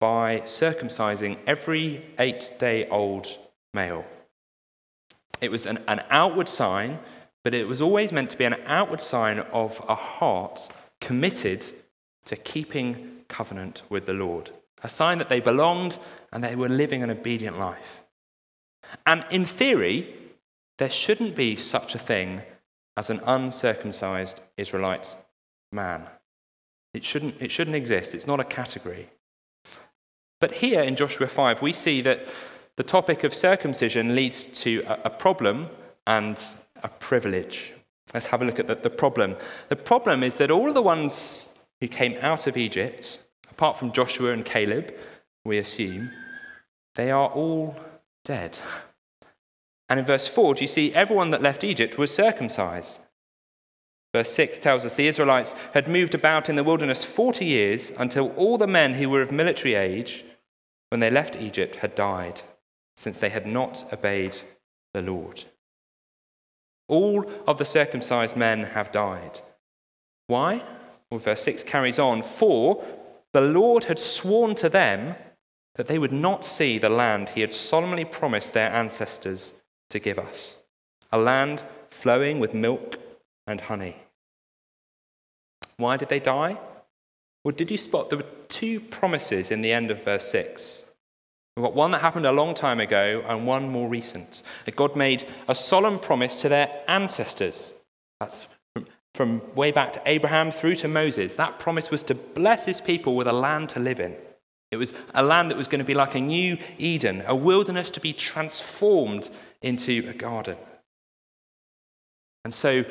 by 0.00 0.40
circumcising 0.40 1.38
every 1.46 2.06
eight 2.18 2.50
day 2.58 2.88
old 2.88 3.38
male. 3.74 4.04
It 5.40 5.50
was 5.50 5.66
an, 5.66 5.78
an 5.88 6.04
outward 6.10 6.48
sign, 6.48 6.98
but 7.44 7.54
it 7.54 7.68
was 7.68 7.80
always 7.80 8.12
meant 8.12 8.30
to 8.30 8.38
be 8.38 8.44
an 8.44 8.56
outward 8.66 9.00
sign 9.00 9.38
of 9.38 9.82
a 9.88 9.94
heart 9.94 10.68
committed 11.00 11.64
to 12.30 12.36
keeping 12.36 13.24
covenant 13.26 13.82
with 13.88 14.06
the 14.06 14.12
Lord, 14.12 14.52
a 14.84 14.88
sign 14.88 15.18
that 15.18 15.28
they 15.28 15.40
belonged 15.40 15.98
and 16.32 16.44
they 16.44 16.54
were 16.54 16.68
living 16.68 17.02
an 17.02 17.10
obedient 17.10 17.58
life. 17.58 18.04
And 19.04 19.24
in 19.32 19.44
theory, 19.44 20.14
there 20.78 20.88
shouldn't 20.88 21.34
be 21.34 21.56
such 21.56 21.96
a 21.96 21.98
thing 21.98 22.42
as 22.96 23.10
an 23.10 23.20
uncircumcised 23.26 24.40
Israelite 24.56 25.16
man. 25.72 26.06
It 26.94 27.02
shouldn't, 27.02 27.34
it 27.42 27.50
shouldn't 27.50 27.74
exist, 27.74 28.14
it's 28.14 28.28
not 28.28 28.38
a 28.38 28.44
category. 28.44 29.10
But 30.40 30.52
here 30.52 30.82
in 30.82 30.94
Joshua 30.94 31.26
5, 31.26 31.60
we 31.60 31.72
see 31.72 32.00
that 32.02 32.28
the 32.76 32.84
topic 32.84 33.24
of 33.24 33.34
circumcision 33.34 34.14
leads 34.14 34.44
to 34.62 34.84
a, 34.86 35.10
problem 35.10 35.68
and 36.06 36.40
a 36.84 36.88
privilege. 36.88 37.72
Let's 38.14 38.26
have 38.26 38.40
a 38.40 38.44
look 38.44 38.60
at 38.60 38.84
the 38.84 38.90
problem. 38.90 39.34
The 39.68 39.74
problem 39.74 40.22
is 40.22 40.38
that 40.38 40.52
all 40.52 40.68
of 40.68 40.74
the 40.74 40.80
ones 40.82 41.49
who 41.80 41.88
came 41.88 42.18
out 42.20 42.46
of 42.46 42.56
Egypt, 42.56 43.20
apart 43.50 43.76
from 43.76 43.92
Joshua 43.92 44.32
and 44.32 44.44
Caleb, 44.44 44.94
we 45.44 45.58
assume, 45.58 46.10
they 46.94 47.10
are 47.10 47.28
all 47.28 47.76
dead. 48.24 48.58
And 49.88 49.98
in 49.98 50.06
verse 50.06 50.28
4, 50.28 50.54
do 50.54 50.62
you 50.62 50.68
see 50.68 50.94
everyone 50.94 51.30
that 51.30 51.42
left 51.42 51.64
Egypt 51.64 51.98
was 51.98 52.14
circumcised? 52.14 52.98
Verse 54.14 54.30
6 54.32 54.58
tells 54.58 54.84
us 54.84 54.94
the 54.94 55.06
Israelites 55.06 55.54
had 55.72 55.88
moved 55.88 56.14
about 56.14 56.48
in 56.48 56.56
the 56.56 56.64
wilderness 56.64 57.04
40 57.04 57.44
years 57.44 57.92
until 57.98 58.32
all 58.32 58.58
the 58.58 58.66
men 58.66 58.94
who 58.94 59.08
were 59.08 59.22
of 59.22 59.30
military 59.30 59.74
age 59.74 60.24
when 60.90 61.00
they 61.00 61.10
left 61.10 61.36
Egypt 61.36 61.76
had 61.76 61.94
died, 61.94 62.42
since 62.96 63.18
they 63.18 63.28
had 63.28 63.46
not 63.46 63.84
obeyed 63.92 64.36
the 64.92 65.02
Lord. 65.02 65.44
All 66.88 67.24
of 67.46 67.58
the 67.58 67.64
circumcised 67.64 68.36
men 68.36 68.64
have 68.64 68.90
died. 68.90 69.40
Why? 70.26 70.62
Well, 71.10 71.18
verse 71.18 71.42
6 71.42 71.64
carries 71.64 71.98
on 71.98 72.22
For 72.22 72.84
the 73.32 73.40
Lord 73.40 73.84
had 73.84 73.98
sworn 73.98 74.54
to 74.56 74.68
them 74.68 75.16
that 75.76 75.86
they 75.86 75.98
would 75.98 76.12
not 76.12 76.44
see 76.44 76.78
the 76.78 76.88
land 76.88 77.30
he 77.30 77.40
had 77.40 77.54
solemnly 77.54 78.04
promised 78.04 78.52
their 78.52 78.72
ancestors 78.72 79.52
to 79.90 79.98
give 79.98 80.18
us 80.18 80.58
a 81.12 81.18
land 81.18 81.62
flowing 81.90 82.38
with 82.38 82.54
milk 82.54 82.98
and 83.46 83.62
honey. 83.62 83.96
Why 85.76 85.96
did 85.96 86.08
they 86.08 86.20
die? 86.20 86.58
Well, 87.44 87.54
did 87.54 87.70
you 87.70 87.78
spot 87.78 88.10
there 88.10 88.18
were 88.18 88.26
two 88.48 88.80
promises 88.80 89.50
in 89.50 89.62
the 89.62 89.72
end 89.72 89.90
of 89.90 90.04
verse 90.04 90.28
6? 90.30 90.84
We've 91.56 91.64
got 91.64 91.74
one 91.74 91.90
that 91.92 92.02
happened 92.02 92.26
a 92.26 92.32
long 92.32 92.54
time 92.54 92.80
ago 92.80 93.24
and 93.26 93.46
one 93.46 93.70
more 93.70 93.88
recent. 93.88 94.42
God 94.76 94.94
made 94.94 95.26
a 95.48 95.54
solemn 95.54 95.98
promise 95.98 96.36
to 96.36 96.48
their 96.48 96.82
ancestors. 96.86 97.72
That's 98.20 98.46
from, 99.14 99.42
way 99.54 99.70
back 99.70 99.92
to 99.94 100.02
Abraham 100.06 100.50
through 100.50 100.76
to 100.76 100.88
Moses. 100.88 101.36
That 101.36 101.58
promise 101.58 101.90
was 101.90 102.02
to 102.04 102.14
bless 102.14 102.64
his 102.64 102.80
people 102.80 103.14
with 103.16 103.26
a 103.26 103.32
land 103.32 103.68
to 103.70 103.80
live 103.80 104.00
in. 104.00 104.16
It 104.70 104.76
was 104.76 104.94
a 105.14 105.22
land 105.22 105.50
that 105.50 105.56
was 105.56 105.66
going 105.66 105.80
to 105.80 105.84
be 105.84 105.94
like 105.94 106.14
a 106.14 106.20
new 106.20 106.56
Eden, 106.78 107.24
a 107.26 107.34
wilderness 107.34 107.90
to 107.92 108.00
be 108.00 108.12
transformed 108.12 109.28
into 109.62 110.08
a 110.08 110.12
garden. 110.12 110.56
And 112.44 112.54
so 112.54 112.84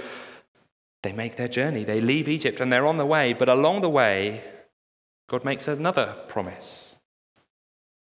they 1.04 1.14
make 1.14 1.38
their 1.38 1.48
journey. 1.48 1.84
They 1.84 2.02
leave 2.02 2.28
Egypt 2.28 2.60
and 2.60 2.72
they're 2.72 2.86
on 2.86 2.98
the 2.98 3.06
way. 3.06 3.34
But 3.34 3.50
along 3.50 3.82
the 3.82 3.90
way, 3.90 4.44
God 5.30 5.46
makes 5.46 5.68
another 5.68 6.16
promise 6.28 6.98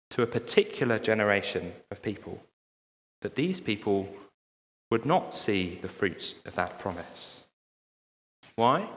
to 0.10 0.24
a 0.24 0.28
particular 0.28 0.98
generation 0.98 1.74
of 1.92 2.02
people 2.02 2.44
that 3.22 3.36
these 3.36 3.62
people 3.62 4.14
would 4.90 5.06
not 5.06 5.34
see 5.34 5.78
the 5.82 5.88
fruits 5.88 6.36
of 6.46 6.56
that 6.56 6.80
promise. 6.80 7.41
Why? 8.56 8.88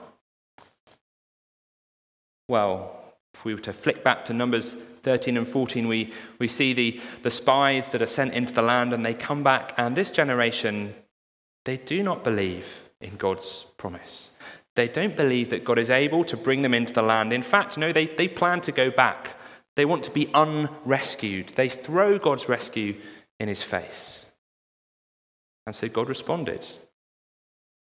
Well, 2.47 3.01
if 3.33 3.43
we 3.43 3.53
were 3.53 3.61
to 3.61 3.73
flick 3.73 4.03
back 4.03 4.25
to 4.25 4.33
Numbers 4.33 4.73
13 4.73 5.37
and 5.37 5.47
14, 5.47 5.87
we, 5.87 6.13
we 6.39 6.47
see 6.47 6.73
the, 6.73 7.01
the 7.21 7.31
spies 7.31 7.89
that 7.89 8.01
are 8.01 8.07
sent 8.07 8.33
into 8.33 8.53
the 8.53 8.61
land 8.61 8.93
and 8.93 9.05
they 9.05 9.13
come 9.13 9.43
back, 9.43 9.73
and 9.77 9.95
this 9.95 10.11
generation, 10.11 10.93
they 11.65 11.77
do 11.77 12.01
not 12.03 12.23
believe 12.23 12.89
in 13.01 13.15
God's 13.15 13.65
promise. 13.77 14.31
They 14.75 14.87
don't 14.87 15.15
believe 15.15 15.49
that 15.49 15.63
God 15.63 15.79
is 15.79 15.89
able 15.89 16.23
to 16.25 16.37
bring 16.37 16.61
them 16.61 16.73
into 16.73 16.93
the 16.93 17.01
land. 17.01 17.33
In 17.33 17.41
fact, 17.41 17.77
no, 17.77 17.91
they, 17.91 18.07
they 18.07 18.27
plan 18.27 18.61
to 18.61 18.71
go 18.71 18.91
back. 18.91 19.35
They 19.75 19.85
want 19.85 20.03
to 20.03 20.11
be 20.11 20.29
unrescued. 20.33 21.49
They 21.49 21.69
throw 21.69 22.17
God's 22.17 22.47
rescue 22.47 22.95
in 23.39 23.47
his 23.47 23.63
face. 23.63 24.25
And 25.65 25.75
so 25.75 25.89
God 25.89 26.09
responded. 26.09 26.65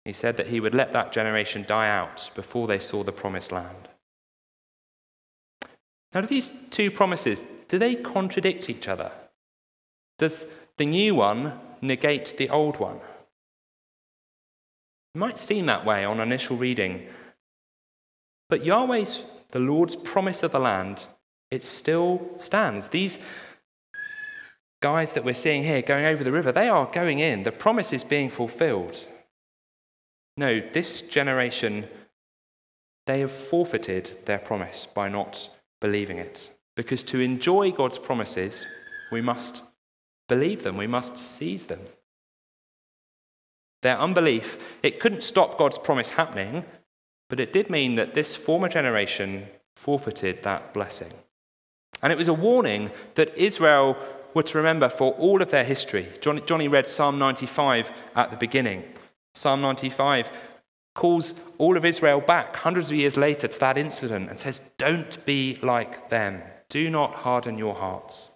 He 0.07 0.13
said 0.13 0.37
that 0.37 0.47
he 0.47 0.61
would 0.61 0.73
let 0.73 0.93
that 0.93 1.11
generation 1.11 1.65
die 1.67 1.89
out 1.89 2.31
before 2.33 2.65
they 2.65 2.79
saw 2.79 3.03
the 3.03 3.11
promised 3.11 3.51
land. 3.51 3.89
Now, 6.13 6.21
do 6.21 6.27
these 6.27 6.49
two 6.69 6.89
promises, 6.89 7.43
do 7.67 7.77
they 7.77 7.93
contradict 7.93 8.69
each 8.69 8.87
other? 8.87 9.11
Does 10.17 10.47
the 10.77 10.85
new 10.85 11.13
one 11.13 11.59
negate 11.81 12.35
the 12.37 12.49
old 12.49 12.79
one? 12.79 13.01
It 15.13 15.17
might 15.17 15.39
seem 15.39 15.65
that 15.65 15.85
way 15.85 16.05
on 16.05 16.21
initial 16.21 16.55
reading. 16.55 17.05
But 18.47 18.63
Yahweh's, 18.63 19.23
the 19.49 19.59
Lord's 19.59 19.97
promise 19.97 20.41
of 20.41 20.53
the 20.53 20.59
land, 20.59 21.03
it 21.51 21.63
still 21.63 22.29
stands. 22.37 22.87
These 22.87 23.19
guys 24.81 25.11
that 25.11 25.25
we're 25.25 25.33
seeing 25.33 25.63
here 25.63 25.81
going 25.81 26.05
over 26.05 26.23
the 26.23 26.31
river, 26.31 26.53
they 26.53 26.69
are 26.69 26.85
going 26.85 27.19
in. 27.19 27.43
The 27.43 27.51
promise 27.51 27.91
is 27.91 28.05
being 28.05 28.29
fulfilled. 28.29 29.05
No, 30.37 30.61
this 30.71 31.01
generation, 31.01 31.87
they 33.07 33.19
have 33.19 33.31
forfeited 33.31 34.25
their 34.25 34.37
promise 34.37 34.85
by 34.85 35.09
not 35.09 35.49
believing 35.81 36.19
it. 36.19 36.51
Because 36.75 37.03
to 37.05 37.19
enjoy 37.19 37.71
God's 37.71 37.97
promises, 37.97 38.65
we 39.11 39.19
must 39.19 39.63
believe 40.29 40.61
them, 40.61 40.77
we 40.77 40.85
must 40.85 41.17
seize 41.17 41.65
them. 41.65 41.81
Their 43.81 43.97
unbelief, 43.97 44.77
it 44.83 44.99
couldn't 44.99 45.23
stop 45.23 45.57
God's 45.57 45.79
promise 45.79 46.11
happening, 46.11 46.65
but 47.29 47.39
it 47.39 47.51
did 47.51 47.69
mean 47.69 47.95
that 47.95 48.13
this 48.13 48.35
former 48.35 48.69
generation 48.69 49.47
forfeited 49.75 50.43
that 50.43 50.73
blessing. 50.73 51.11
And 52.03 52.13
it 52.13 52.17
was 52.17 52.27
a 52.27 52.33
warning 52.33 52.91
that 53.15 53.35
Israel 53.35 53.97
were 54.33 54.43
to 54.43 54.57
remember 54.57 54.87
for 54.89 55.13
all 55.13 55.41
of 55.41 55.49
their 55.49 55.63
history. 55.63 56.07
Johnny, 56.21 56.67
read 56.67 56.87
Psalm 56.87 57.17
95 57.17 57.91
at 58.15 58.29
the 58.29 58.37
beginning. 58.37 58.83
Psalm 59.37 59.61
95 59.61 60.31
calls 60.95 61.35
all 61.59 61.77
of 61.77 61.85
Israel 61.85 62.19
back 62.19 62.55
hundreds 62.55 62.89
of 62.89 62.97
years 62.97 63.15
later 63.15 63.47
to 63.47 63.59
that 63.59 63.77
incident 63.77 64.29
and 64.29 64.39
says, 64.39 64.61
Don't 64.79 65.23
be 65.25 65.55
like 65.61 66.09
them. 66.09 66.41
Do 66.69 66.89
not 66.89 67.13
harden 67.13 67.59
your 67.59 67.75
hearts. 67.75 68.31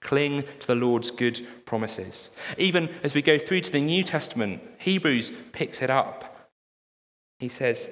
Cling 0.00 0.44
to 0.60 0.66
the 0.66 0.74
Lord's 0.74 1.10
good 1.10 1.46
promises. 1.64 2.30
Even 2.58 2.90
as 3.02 3.14
we 3.14 3.22
go 3.22 3.38
through 3.38 3.62
to 3.62 3.72
the 3.72 3.80
New 3.80 4.04
Testament, 4.04 4.60
Hebrews 4.78 5.32
picks 5.52 5.80
it 5.80 5.88
up. 5.88 6.50
He 7.38 7.48
says, 7.48 7.90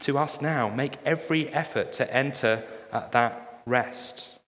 To 0.00 0.16
us 0.16 0.40
now, 0.40 0.68
make 0.68 0.98
every 1.04 1.48
effort 1.52 1.92
to 1.94 2.14
enter 2.14 2.62
at 2.92 3.10
that 3.10 3.62
rest. 3.66 4.38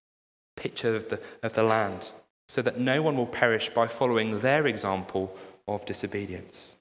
Picture 0.55 0.95
of 0.95 1.09
the, 1.09 1.19
of 1.43 1.53
the 1.53 1.63
land, 1.63 2.11
so 2.47 2.61
that 2.61 2.79
no 2.79 3.01
one 3.01 3.17
will 3.17 3.27
perish 3.27 3.69
by 3.69 3.87
following 3.87 4.39
their 4.39 4.65
example 4.65 5.37
of 5.75 5.85
disobedience. 5.85 6.75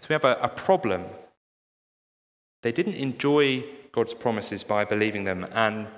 So 0.00 0.06
we 0.08 0.14
have 0.14 0.24
a, 0.24 0.38
a 0.40 0.48
problem. 0.48 1.04
They 2.62 2.72
didn't 2.72 2.94
enjoy 2.94 3.64
God's 3.92 4.14
promises 4.14 4.62
by 4.64 4.84
believing 4.84 5.24
them, 5.24 5.46
and 5.52 5.88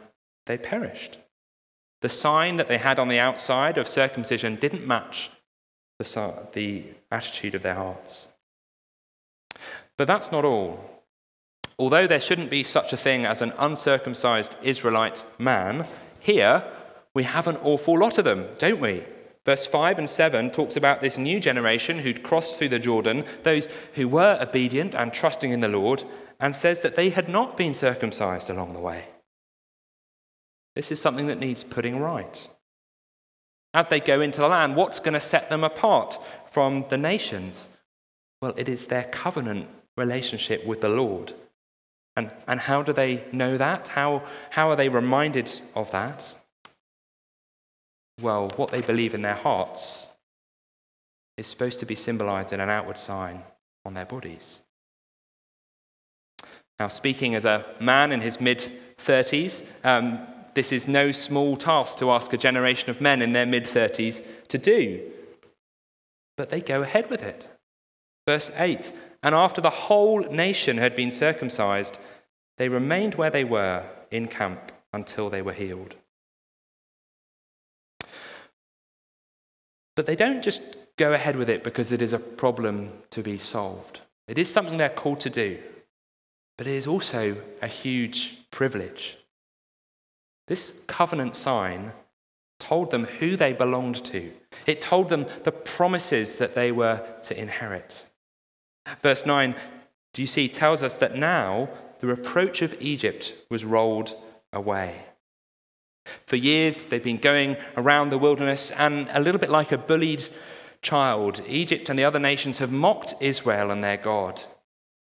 they 0.46 0.58
perished. 0.58 1.18
The 2.00 2.08
sign 2.08 2.56
that 2.56 2.68
they 2.68 2.78
had 2.78 2.98
on 2.98 3.08
the 3.08 3.18
outside 3.18 3.78
of 3.78 3.86
circumcision 3.86 4.56
didn't 4.56 4.86
match 4.86 5.30
the, 5.98 6.48
the 6.52 6.84
attitude 7.10 7.54
of 7.54 7.62
their 7.62 7.74
hearts. 7.74 8.28
But 9.96 10.06
that's 10.06 10.32
not 10.32 10.44
all. 10.44 11.04
Although 11.78 12.06
there 12.06 12.20
shouldn't 12.20 12.50
be 12.50 12.64
such 12.64 12.92
a 12.92 12.96
thing 12.96 13.24
as 13.24 13.40
an 13.40 13.52
uncircumcised 13.58 14.56
Israelite 14.62 15.24
man, 15.38 15.86
here 16.20 16.64
we 17.14 17.24
have 17.24 17.46
an 17.46 17.56
awful 17.58 17.98
lot 17.98 18.18
of 18.18 18.24
them, 18.24 18.46
don't 18.58 18.80
we? 18.80 19.04
Verse 19.44 19.66
5 19.66 19.98
and 19.98 20.08
7 20.08 20.50
talks 20.50 20.76
about 20.76 21.00
this 21.00 21.18
new 21.18 21.40
generation 21.40 22.00
who'd 22.00 22.22
crossed 22.22 22.56
through 22.56 22.68
the 22.68 22.78
Jordan, 22.78 23.24
those 23.42 23.68
who 23.94 24.06
were 24.06 24.38
obedient 24.40 24.94
and 24.94 25.12
trusting 25.12 25.50
in 25.50 25.60
the 25.60 25.68
Lord, 25.68 26.04
and 26.38 26.54
says 26.54 26.82
that 26.82 26.94
they 26.96 27.10
had 27.10 27.28
not 27.28 27.56
been 27.56 27.74
circumcised 27.74 28.48
along 28.48 28.72
the 28.72 28.80
way. 28.80 29.06
This 30.76 30.92
is 30.92 31.00
something 31.00 31.26
that 31.26 31.38
needs 31.38 31.64
putting 31.64 31.98
right. 31.98 32.48
As 33.74 33.88
they 33.88 34.00
go 34.00 34.20
into 34.20 34.40
the 34.40 34.48
land, 34.48 34.76
what's 34.76 35.00
going 35.00 35.14
to 35.14 35.20
set 35.20 35.48
them 35.48 35.64
apart 35.64 36.18
from 36.46 36.84
the 36.88 36.98
nations? 36.98 37.70
Well, 38.40 38.54
it 38.56 38.68
is 38.68 38.86
their 38.86 39.04
covenant 39.04 39.68
relationship 39.96 40.64
with 40.64 40.80
the 40.80 40.88
Lord. 40.88 41.32
And, 42.16 42.32
and 42.46 42.60
how 42.60 42.82
do 42.82 42.92
they 42.92 43.24
know 43.32 43.56
that? 43.56 43.88
How, 43.88 44.22
how 44.50 44.70
are 44.70 44.76
they 44.76 44.88
reminded 44.88 45.60
of 45.74 45.90
that? 45.92 46.34
Well, 48.20 48.50
what 48.56 48.70
they 48.70 48.80
believe 48.80 49.14
in 49.14 49.22
their 49.22 49.34
hearts 49.34 50.08
is 51.36 51.46
supposed 51.46 51.80
to 51.80 51.86
be 51.86 51.94
symbolized 51.94 52.52
in 52.52 52.60
an 52.60 52.68
outward 52.68 52.98
sign 52.98 53.42
on 53.84 53.94
their 53.94 54.04
bodies. 54.04 54.60
Now, 56.78 56.88
speaking 56.88 57.34
as 57.34 57.44
a 57.44 57.64
man 57.80 58.12
in 58.12 58.20
his 58.20 58.40
mid 58.40 58.70
30s, 58.98 59.66
um, 59.84 60.26
this 60.54 60.72
is 60.72 60.86
no 60.86 61.12
small 61.12 61.56
task 61.56 61.98
to 61.98 62.10
ask 62.10 62.32
a 62.32 62.38
generation 62.38 62.90
of 62.90 63.00
men 63.00 63.22
in 63.22 63.32
their 63.32 63.46
mid 63.46 63.64
30s 63.64 64.22
to 64.48 64.58
do. 64.58 65.00
But 66.36 66.50
they 66.50 66.60
go 66.60 66.82
ahead 66.82 67.08
with 67.10 67.22
it. 67.22 67.48
Verse 68.26 68.50
8 68.56 68.92
And 69.22 69.34
after 69.34 69.60
the 69.60 69.70
whole 69.70 70.20
nation 70.20 70.78
had 70.78 70.94
been 70.94 71.12
circumcised, 71.12 71.98
they 72.58 72.68
remained 72.68 73.14
where 73.14 73.30
they 73.30 73.44
were 73.44 73.86
in 74.10 74.28
camp 74.28 74.72
until 74.92 75.30
they 75.30 75.42
were 75.42 75.52
healed. 75.52 75.96
But 79.94 80.06
they 80.06 80.16
don't 80.16 80.42
just 80.42 80.62
go 80.96 81.12
ahead 81.12 81.36
with 81.36 81.50
it 81.50 81.62
because 81.64 81.92
it 81.92 82.02
is 82.02 82.12
a 82.12 82.18
problem 82.18 82.92
to 83.10 83.22
be 83.22 83.38
solved. 83.38 84.00
It 84.26 84.38
is 84.38 84.50
something 84.50 84.78
they're 84.78 84.88
called 84.88 85.20
to 85.20 85.30
do. 85.30 85.58
but 86.58 86.66
it 86.66 86.74
is 86.74 86.86
also 86.86 87.36
a 87.60 87.66
huge 87.66 88.38
privilege. 88.50 89.18
This 90.46 90.84
covenant 90.86 91.36
sign 91.36 91.92
told 92.60 92.90
them 92.92 93.04
who 93.04 93.36
they 93.36 93.52
belonged 93.52 94.04
to, 94.04 94.32
it 94.66 94.80
told 94.80 95.08
them 95.08 95.26
the 95.42 95.50
promises 95.50 96.38
that 96.38 96.54
they 96.54 96.70
were 96.70 97.04
to 97.22 97.36
inherit. 97.36 98.06
Verse 99.00 99.26
9, 99.26 99.56
do 100.12 100.22
you 100.22 100.28
see, 100.28 100.48
tells 100.48 100.82
us 100.82 100.96
that 100.98 101.16
now 101.16 101.68
the 101.98 102.06
reproach 102.06 102.62
of 102.62 102.76
Egypt 102.80 103.34
was 103.50 103.64
rolled 103.64 104.16
away. 104.52 105.06
For 106.26 106.36
years, 106.36 106.84
they've 106.84 107.02
been 107.02 107.18
going 107.18 107.56
around 107.76 108.10
the 108.10 108.18
wilderness, 108.18 108.70
and 108.72 109.08
a 109.12 109.20
little 109.20 109.40
bit 109.40 109.50
like 109.50 109.72
a 109.72 109.78
bullied 109.78 110.28
child, 110.82 111.40
Egypt 111.46 111.88
and 111.88 111.98
the 111.98 112.04
other 112.04 112.18
nations 112.18 112.58
have 112.58 112.72
mocked 112.72 113.14
Israel 113.20 113.70
and 113.70 113.82
their 113.82 113.96
God. 113.96 114.42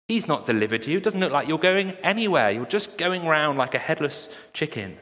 He's 0.08 0.27
not 0.27 0.46
delivered 0.46 0.86
you. 0.86 0.98
It 0.98 1.03
doesn't 1.03 1.20
look 1.20 1.31
like 1.31 1.48
you're 1.48 1.58
going 1.58 1.91
anywhere. 2.03 2.51
You're 2.51 2.65
just 2.65 2.98
going 2.98 3.25
around 3.25 3.58
like 3.58 3.74
a 3.74 3.79
headless 3.79 4.34
chicken. 4.53 4.98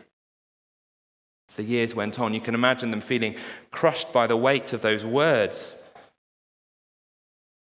As 1.50 1.56
the 1.56 1.64
years 1.64 1.96
went 1.96 2.20
on, 2.20 2.34
you 2.34 2.42
can 2.42 2.54
imagine 2.54 2.92
them 2.92 3.02
feeling 3.02 3.36
crushed 3.72 4.14
by 4.14 4.28
the 4.28 4.38
weight 4.38 4.72
of 4.72 4.82
those 4.82 5.04
words. 5.04 5.78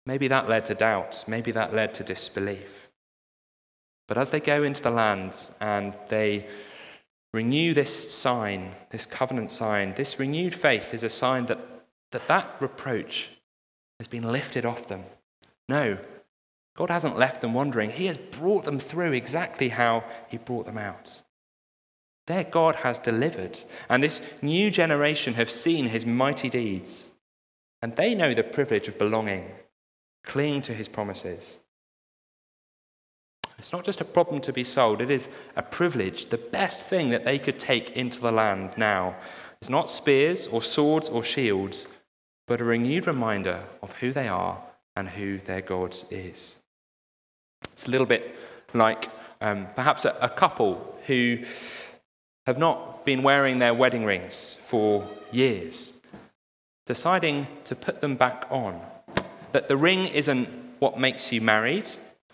Maybe 0.04 0.28
that 0.28 0.48
led 0.48 0.66
to 0.66 0.74
doubt. 0.74 1.24
Maybe 1.26 1.52
that 1.52 1.72
led 1.72 1.94
to 1.94 2.04
disbelief. 2.04 2.90
But 4.08 4.18
as 4.18 4.30
they 4.30 4.40
go 4.40 4.62
into 4.62 4.82
the 4.82 4.90
land 4.90 5.34
and 5.60 5.94
they 6.08 6.46
renew 7.36 7.74
this 7.74 8.12
sign, 8.12 8.72
this 8.90 9.06
covenant 9.06 9.52
sign, 9.52 9.94
this 9.94 10.18
renewed 10.18 10.54
faith 10.54 10.92
is 10.92 11.04
a 11.04 11.10
sign 11.10 11.46
that 11.46 11.60
that, 12.12 12.28
that 12.28 12.56
reproach 12.60 13.30
has 13.98 14.08
been 14.08 14.32
lifted 14.32 14.64
off 14.64 14.88
them. 14.88 15.04
No, 15.68 15.98
God 16.76 16.90
hasn't 16.90 17.18
left 17.18 17.40
them 17.40 17.54
wandering. 17.54 17.90
He 17.90 18.06
has 18.06 18.16
brought 18.16 18.64
them 18.64 18.78
through 18.78 19.12
exactly 19.12 19.70
how 19.70 20.04
He 20.28 20.38
brought 20.38 20.66
them 20.66 20.78
out. 20.78 21.22
Their 22.26 22.44
God 22.44 22.76
has 22.76 22.98
delivered, 22.98 23.62
and 23.88 24.02
this 24.02 24.22
new 24.42 24.70
generation 24.70 25.34
have 25.34 25.50
seen 25.50 25.86
His 25.86 26.06
mighty 26.06 26.48
deeds, 26.48 27.12
and 27.82 27.94
they 27.94 28.14
know 28.14 28.34
the 28.34 28.42
privilege 28.42 28.88
of 28.88 28.98
belonging, 28.98 29.50
clinging 30.24 30.62
to 30.62 30.74
His 30.74 30.88
promises. 30.88 31.60
It's 33.58 33.72
not 33.72 33.84
just 33.84 34.00
a 34.00 34.04
problem 34.04 34.40
to 34.42 34.52
be 34.52 34.64
solved, 34.64 35.00
it 35.00 35.10
is 35.10 35.28
a 35.56 35.62
privilege, 35.62 36.26
the 36.26 36.38
best 36.38 36.82
thing 36.82 37.10
that 37.10 37.24
they 37.24 37.38
could 37.38 37.58
take 37.58 37.90
into 37.90 38.20
the 38.20 38.32
land 38.32 38.70
now. 38.76 39.16
It's 39.60 39.70
not 39.70 39.88
spears 39.88 40.46
or 40.46 40.60
swords 40.60 41.08
or 41.08 41.24
shields, 41.24 41.86
but 42.46 42.60
a 42.60 42.64
renewed 42.64 43.06
reminder 43.06 43.64
of 43.82 43.92
who 43.94 44.12
they 44.12 44.28
are 44.28 44.62
and 44.94 45.08
who 45.08 45.38
their 45.38 45.62
God 45.62 45.96
is. 46.10 46.56
It's 47.72 47.86
a 47.86 47.90
little 47.90 48.06
bit 48.06 48.36
like 48.74 49.08
um, 49.40 49.66
perhaps 49.74 50.04
a, 50.04 50.16
a 50.20 50.28
couple 50.28 50.98
who 51.06 51.38
have 52.46 52.58
not 52.58 53.04
been 53.04 53.22
wearing 53.22 53.58
their 53.58 53.74
wedding 53.74 54.04
rings 54.04 54.54
for 54.54 55.08
years, 55.32 55.94
deciding 56.86 57.46
to 57.64 57.74
put 57.74 58.00
them 58.00 58.16
back 58.16 58.46
on. 58.50 58.80
That 59.52 59.68
the 59.68 59.76
ring 59.76 60.06
isn't 60.06 60.48
what 60.78 61.00
makes 61.00 61.32
you 61.32 61.40
married. 61.40 61.88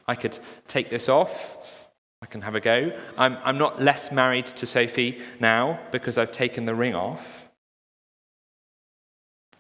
I 0.07 0.15
could 0.15 0.39
take 0.67 0.91
this 0.91 1.09
off. 1.09 1.89
I 2.23 2.27
can 2.27 2.43
have 2.43 2.55
a 2.55 2.61
go. 2.61 2.97
I'm, 3.19 3.37
I'm 3.43 3.59
not 3.59 3.83
less 3.83 4.13
married 4.13 4.47
to 4.47 4.67
Sophie 4.67 5.21
now 5.41 5.81
because 5.91 6.19
I've 6.19 6.33
taken 6.33 6.67
the 6.67 6.75
ring 6.75 6.95
off. 6.95 7.49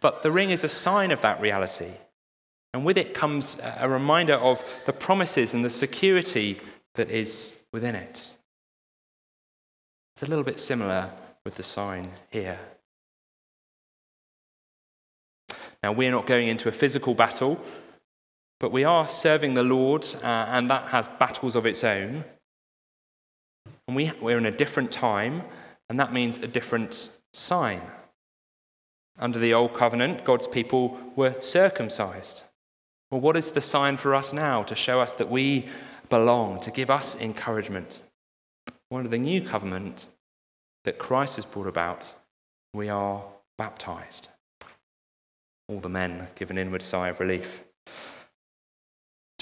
But 0.00 0.22
the 0.22 0.32
ring 0.32 0.50
is 0.50 0.64
a 0.64 0.68
sign 0.68 1.10
of 1.10 1.20
that 1.22 1.40
reality. 1.40 1.92
And 2.74 2.84
with 2.84 2.96
it 2.96 3.14
comes 3.14 3.60
a 3.78 3.88
reminder 3.88 4.34
of 4.34 4.64
the 4.86 4.92
promises 4.92 5.54
and 5.54 5.64
the 5.64 5.70
security 5.70 6.60
that 6.94 7.10
is 7.10 7.60
within 7.72 7.94
it. 7.94 8.32
It's 10.14 10.22
a 10.22 10.26
little 10.26 10.44
bit 10.44 10.60
similar 10.60 11.10
with 11.44 11.56
the 11.56 11.62
sign 11.62 12.08
here. 12.30 12.58
Now, 15.82 15.92
we're 15.92 16.12
not 16.12 16.26
going 16.26 16.48
into 16.48 16.68
a 16.68 16.72
physical 16.72 17.14
battle, 17.14 17.60
but 18.62 18.70
we 18.70 18.84
are 18.84 19.08
serving 19.08 19.54
the 19.54 19.64
Lord, 19.64 20.06
uh, 20.22 20.46
and 20.48 20.70
that 20.70 20.90
has 20.90 21.08
battles 21.18 21.56
of 21.56 21.66
its 21.66 21.82
own. 21.82 22.24
And 23.88 23.96
we, 23.96 24.12
we're 24.20 24.38
in 24.38 24.46
a 24.46 24.56
different 24.56 24.92
time, 24.92 25.42
and 25.88 25.98
that 25.98 26.12
means 26.12 26.38
a 26.38 26.46
different 26.46 27.10
sign. 27.32 27.82
Under 29.18 29.40
the 29.40 29.52
Old 29.52 29.74
Covenant, 29.74 30.24
God's 30.24 30.46
people 30.46 30.96
were 31.16 31.34
circumcised. 31.40 32.44
Well, 33.10 33.20
what 33.20 33.36
is 33.36 33.50
the 33.50 33.60
sign 33.60 33.96
for 33.96 34.14
us 34.14 34.32
now 34.32 34.62
to 34.62 34.76
show 34.76 35.00
us 35.00 35.16
that 35.16 35.28
we 35.28 35.66
belong, 36.08 36.60
to 36.60 36.70
give 36.70 36.88
us 36.88 37.20
encouragement? 37.20 38.02
Of 38.92 39.10
the 39.10 39.18
new 39.18 39.40
covenant 39.40 40.06
that 40.84 40.98
Christ 40.98 41.34
has 41.34 41.44
brought 41.46 41.66
about, 41.66 42.14
we 42.72 42.88
are 42.88 43.24
baptized. 43.58 44.28
All 45.68 45.80
the 45.80 45.88
men 45.88 46.28
give 46.36 46.52
an 46.52 46.58
inward 46.58 46.82
sigh 46.82 47.08
of 47.08 47.18
relief. 47.18 47.64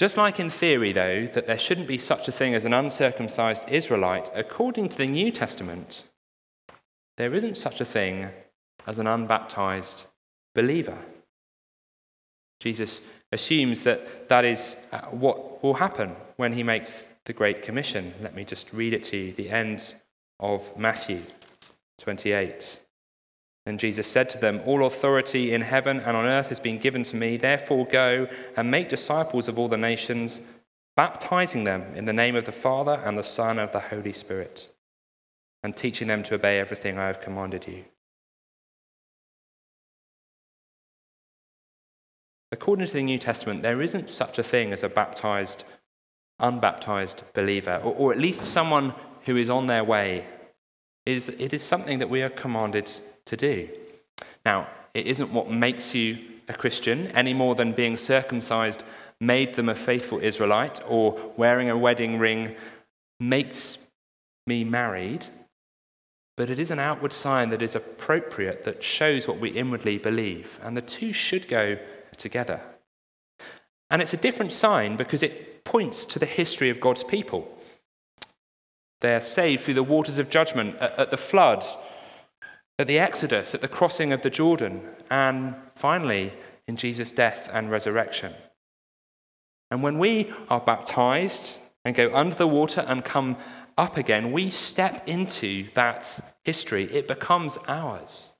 Just 0.01 0.17
like 0.17 0.39
in 0.39 0.49
theory, 0.49 0.93
though, 0.93 1.27
that 1.27 1.45
there 1.45 1.59
shouldn't 1.59 1.85
be 1.85 1.99
such 1.99 2.27
a 2.27 2.31
thing 2.31 2.55
as 2.55 2.65
an 2.65 2.73
uncircumcised 2.73 3.69
Israelite, 3.69 4.31
according 4.33 4.89
to 4.89 4.97
the 4.97 5.05
New 5.05 5.31
Testament, 5.31 6.05
there 7.17 7.35
isn't 7.35 7.55
such 7.55 7.79
a 7.79 7.85
thing 7.85 8.29
as 8.87 8.97
an 8.97 9.05
unbaptized 9.05 10.05
believer. 10.55 10.97
Jesus 12.59 13.03
assumes 13.31 13.83
that 13.83 14.27
that 14.27 14.43
is 14.43 14.75
uh, 14.91 15.01
what 15.11 15.61
will 15.61 15.75
happen 15.75 16.15
when 16.35 16.53
he 16.53 16.63
makes 16.63 17.03
the 17.25 17.33
Great 17.33 17.61
Commission. 17.61 18.15
Let 18.23 18.33
me 18.33 18.43
just 18.43 18.73
read 18.73 18.95
it 18.95 19.03
to 19.03 19.17
you, 19.17 19.33
the 19.33 19.51
end 19.51 19.93
of 20.39 20.75
Matthew 20.75 21.21
28. 21.99 22.79
Then 23.65 23.77
Jesus 23.77 24.07
said 24.07 24.29
to 24.31 24.37
them, 24.39 24.61
All 24.65 24.85
authority 24.85 25.53
in 25.53 25.61
heaven 25.61 25.99
and 25.99 26.17
on 26.17 26.25
earth 26.25 26.49
has 26.49 26.59
been 26.59 26.79
given 26.79 27.03
to 27.03 27.15
me. 27.15 27.37
Therefore, 27.37 27.85
go 27.85 28.27
and 28.55 28.71
make 28.71 28.89
disciples 28.89 29.47
of 29.47 29.59
all 29.59 29.67
the 29.67 29.77
nations, 29.77 30.41
baptizing 30.95 31.63
them 31.63 31.93
in 31.95 32.05
the 32.05 32.13
name 32.13 32.35
of 32.35 32.45
the 32.45 32.51
Father 32.51 33.01
and 33.05 33.17
the 33.17 33.23
Son 33.23 33.51
and 33.51 33.59
of 33.59 33.71
the 33.71 33.79
Holy 33.79 34.13
Spirit, 34.13 34.67
and 35.63 35.77
teaching 35.77 36.07
them 36.07 36.23
to 36.23 36.35
obey 36.35 36.59
everything 36.59 36.97
I 36.97 37.07
have 37.07 37.21
commanded 37.21 37.67
you. 37.67 37.85
According 42.51 42.87
to 42.87 42.93
the 42.93 43.03
New 43.03 43.19
Testament, 43.19 43.61
there 43.61 43.81
isn't 43.81 44.09
such 44.09 44.37
a 44.37 44.43
thing 44.43 44.73
as 44.73 44.83
a 44.83 44.89
baptized, 44.89 45.63
unbaptized 46.39 47.23
believer, 47.33 47.79
or, 47.83 47.93
or 47.93 48.11
at 48.11 48.19
least 48.19 48.43
someone 48.43 48.93
who 49.25 49.37
is 49.37 49.51
on 49.51 49.67
their 49.67 49.83
way. 49.83 50.25
It 51.05 51.15
is, 51.15 51.29
it 51.29 51.53
is 51.53 51.63
something 51.63 51.99
that 51.99 52.09
we 52.09 52.23
are 52.23 52.29
commanded 52.29 52.91
to 53.25 53.37
do. 53.37 53.69
Now, 54.45 54.67
it 54.93 55.07
isn't 55.07 55.31
what 55.31 55.49
makes 55.49 55.95
you 55.95 56.17
a 56.47 56.53
Christian 56.53 57.07
any 57.11 57.33
more 57.33 57.55
than 57.55 57.71
being 57.71 57.97
circumcised 57.97 58.83
made 59.21 59.53
them 59.53 59.69
a 59.69 59.75
faithful 59.75 60.19
Israelite 60.19 60.81
or 60.87 61.33
wearing 61.37 61.69
a 61.69 61.77
wedding 61.77 62.17
ring 62.17 62.55
makes 63.19 63.87
me 64.47 64.63
married. 64.63 65.25
But 66.35 66.49
it 66.49 66.59
is 66.59 66.71
an 66.71 66.79
outward 66.79 67.13
sign 67.13 67.51
that 67.51 67.61
is 67.61 67.75
appropriate 67.75 68.63
that 68.63 68.83
shows 68.83 69.27
what 69.27 69.39
we 69.39 69.49
inwardly 69.51 69.99
believe. 69.99 70.59
And 70.63 70.75
the 70.75 70.81
two 70.81 71.13
should 71.13 71.47
go 71.47 71.77
together. 72.17 72.59
And 73.91 74.01
it's 74.01 74.13
a 74.13 74.17
different 74.17 74.51
sign 74.51 74.95
because 74.95 75.21
it 75.21 75.63
points 75.63 76.05
to 76.07 76.19
the 76.19 76.25
history 76.25 76.69
of 76.69 76.81
God's 76.81 77.03
people. 77.03 77.47
They 79.01 79.13
are 79.13 79.21
saved 79.21 79.63
through 79.63 79.75
the 79.75 79.83
waters 79.83 80.17
of 80.17 80.29
judgment, 80.29 80.77
at, 80.77 80.97
at 80.97 81.11
the 81.11 81.17
flood, 81.17 81.63
at 82.81 82.87
the 82.87 82.99
Exodus, 82.99 83.53
at 83.53 83.61
the 83.61 83.67
crossing 83.67 84.11
of 84.11 84.21
the 84.21 84.29
Jordan, 84.29 84.81
and 85.09 85.55
finally 85.75 86.33
in 86.67 86.75
Jesus' 86.75 87.11
death 87.11 87.49
and 87.53 87.71
resurrection. 87.71 88.33
And 89.69 89.83
when 89.83 89.99
we 89.99 90.31
are 90.49 90.59
baptized 90.59 91.61
and 91.85 91.95
go 91.95 92.13
under 92.13 92.35
the 92.35 92.47
water 92.47 92.83
and 92.87 93.05
come 93.05 93.37
up 93.77 93.97
again, 93.97 94.31
we 94.31 94.49
step 94.49 95.07
into 95.07 95.69
that 95.75 96.19
history. 96.43 96.83
It 96.91 97.07
becomes 97.07 97.57
ours 97.67 98.31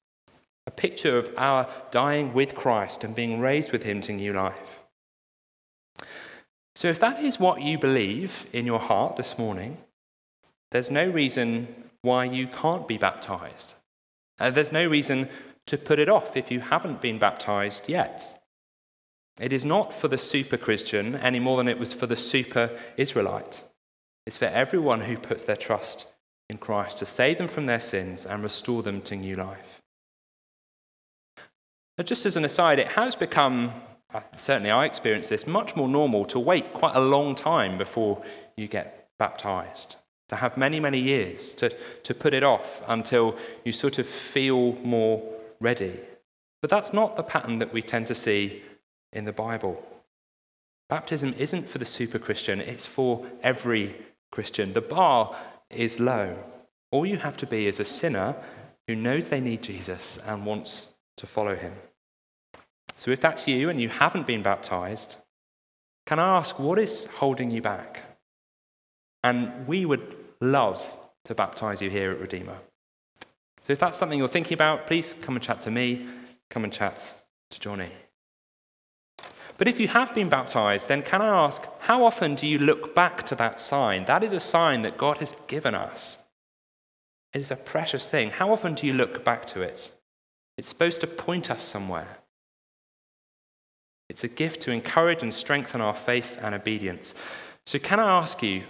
a 0.67 0.71
picture 0.71 1.17
of 1.17 1.33
our 1.37 1.67
dying 1.89 2.33
with 2.33 2.53
Christ 2.53 3.03
and 3.03 3.15
being 3.15 3.39
raised 3.39 3.71
with 3.71 3.83
him 3.83 4.01
to 4.01 4.13
new 4.13 4.33
life. 4.33 4.81
So, 6.75 6.87
if 6.87 6.99
that 6.99 7.19
is 7.19 7.39
what 7.39 7.61
you 7.61 7.77
believe 7.77 8.45
in 8.53 8.65
your 8.65 8.79
heart 8.79 9.15
this 9.15 9.37
morning, 9.37 9.77
there's 10.71 10.91
no 10.91 11.07
reason 11.07 11.89
why 12.01 12.25
you 12.25 12.47
can't 12.47 12.87
be 12.87 12.97
baptized. 12.97 13.75
Uh, 14.39 14.49
there's 14.49 14.71
no 14.71 14.87
reason 14.87 15.29
to 15.67 15.77
put 15.77 15.99
it 15.99 16.09
off 16.09 16.35
if 16.35 16.51
you 16.51 16.59
haven't 16.61 17.01
been 17.01 17.19
baptized 17.19 17.89
yet. 17.89 18.41
It 19.39 19.53
is 19.53 19.65
not 19.65 19.93
for 19.93 20.07
the 20.07 20.17
super 20.17 20.57
Christian 20.57 21.15
any 21.15 21.39
more 21.39 21.57
than 21.57 21.67
it 21.67 21.79
was 21.79 21.93
for 21.93 22.07
the 22.07 22.15
super 22.15 22.77
Israelite. 22.97 23.63
It's 24.25 24.37
for 24.37 24.45
everyone 24.45 25.01
who 25.01 25.17
puts 25.17 25.43
their 25.43 25.55
trust 25.55 26.07
in 26.49 26.57
Christ 26.57 26.97
to 26.99 27.05
save 27.05 27.37
them 27.37 27.47
from 27.47 27.65
their 27.65 27.79
sins 27.79 28.25
and 28.25 28.43
restore 28.43 28.83
them 28.83 29.01
to 29.03 29.15
new 29.15 29.35
life. 29.35 29.81
Now, 31.97 32.03
just 32.03 32.25
as 32.25 32.35
an 32.35 32.45
aside, 32.45 32.79
it 32.79 32.89
has 32.89 33.15
become, 33.15 33.71
uh, 34.13 34.21
certainly 34.35 34.71
I 34.71 34.85
experienced 34.85 35.29
this, 35.29 35.47
much 35.47 35.75
more 35.75 35.87
normal 35.87 36.25
to 36.25 36.39
wait 36.39 36.73
quite 36.73 36.95
a 36.95 37.01
long 37.01 37.35
time 37.35 37.77
before 37.77 38.21
you 38.57 38.67
get 38.67 39.09
baptized, 39.17 39.97
to 40.31 40.37
have 40.37 40.55
many, 40.55 40.79
many 40.79 40.97
years, 40.97 41.53
to, 41.53 41.69
to 42.03 42.13
put 42.13 42.33
it 42.33 42.41
off 42.41 42.81
until 42.87 43.35
you 43.65 43.73
sort 43.73 43.99
of 43.99 44.07
feel 44.07 44.73
more 44.77 45.21
ready. 45.59 45.99
But 46.61 46.69
that's 46.69 46.93
not 46.93 47.17
the 47.17 47.23
pattern 47.23 47.59
that 47.59 47.73
we 47.73 47.81
tend 47.81 48.07
to 48.07 48.15
see 48.15 48.63
in 49.11 49.25
the 49.25 49.33
Bible. 49.33 49.85
Baptism 50.87 51.33
isn't 51.37 51.67
for 51.67 51.79
the 51.79 51.85
super 51.85 52.17
Christian, 52.17 52.61
it's 52.61 52.85
for 52.85 53.27
every 53.43 53.93
Christian. 54.31 54.71
The 54.71 54.79
bar 54.79 55.35
is 55.69 55.99
low. 55.99 56.37
All 56.91 57.05
you 57.05 57.17
have 57.17 57.35
to 57.37 57.45
be 57.45 57.67
is 57.67 57.81
a 57.81 57.85
sinner 57.85 58.37
who 58.87 58.95
knows 58.95 59.27
they 59.27 59.41
need 59.41 59.61
Jesus 59.61 60.17
and 60.25 60.45
wants 60.45 60.95
to 61.17 61.27
follow 61.27 61.57
him. 61.57 61.73
So 62.95 63.11
if 63.11 63.19
that's 63.19 63.49
you 63.49 63.69
and 63.69 63.81
you 63.81 63.89
haven't 63.89 64.27
been 64.27 64.43
baptized, 64.43 65.17
can 66.05 66.19
I 66.19 66.37
ask 66.37 66.57
what 66.57 66.79
is 66.79 67.07
holding 67.17 67.51
you 67.51 67.61
back? 67.61 68.17
And 69.23 69.67
we 69.67 69.85
would 69.85 70.15
love 70.41 70.97
to 71.25 71.35
baptize 71.35 71.81
you 71.81 71.89
here 71.89 72.11
at 72.11 72.19
Redeemer. 72.19 72.57
So 73.61 73.71
if 73.71 73.79
that's 73.79 73.97
something 73.97 74.17
you're 74.17 74.27
thinking 74.27 74.55
about, 74.55 74.87
please 74.87 75.13
come 75.21 75.35
and 75.35 75.43
chat 75.43 75.61
to 75.61 75.71
me, 75.71 76.05
come 76.49 76.63
and 76.63 76.73
chat 76.73 77.15
to 77.51 77.59
Johnny. 77.59 77.91
But 79.57 79.67
if 79.67 79.79
you 79.79 79.87
have 79.89 80.15
been 80.15 80.29
baptized, 80.29 80.87
then 80.87 81.03
can 81.03 81.21
I 81.21 81.45
ask, 81.45 81.63
how 81.81 82.03
often 82.03 82.33
do 82.33 82.47
you 82.47 82.57
look 82.57 82.95
back 82.95 83.23
to 83.27 83.35
that 83.35 83.59
sign? 83.59 84.05
That 84.05 84.23
is 84.23 84.33
a 84.33 84.39
sign 84.39 84.81
that 84.81 84.97
God 84.97 85.19
has 85.19 85.35
given 85.47 85.75
us. 85.75 86.17
It 87.31 87.41
is 87.41 87.51
a 87.51 87.55
precious 87.55 88.09
thing. 88.09 88.31
How 88.31 88.51
often 88.51 88.73
do 88.73 88.87
you 88.87 88.93
look 88.93 89.23
back 89.23 89.45
to 89.45 89.61
it? 89.61 89.91
It's 90.57 90.67
supposed 90.69 91.01
to 91.01 91.07
point 91.07 91.51
us 91.51 91.63
somewhere. 91.63 92.17
It's 94.09 94.23
a 94.23 94.27
gift 94.27 94.61
to 94.61 94.71
encourage 94.71 95.21
and 95.21 95.33
strengthen 95.33 95.79
our 95.79 95.93
faith 95.93 96.37
and 96.41 96.53
obedience. 96.55 97.15
So, 97.65 97.79
can 97.79 97.99
I 97.99 98.19
ask 98.19 98.43
you 98.43 98.63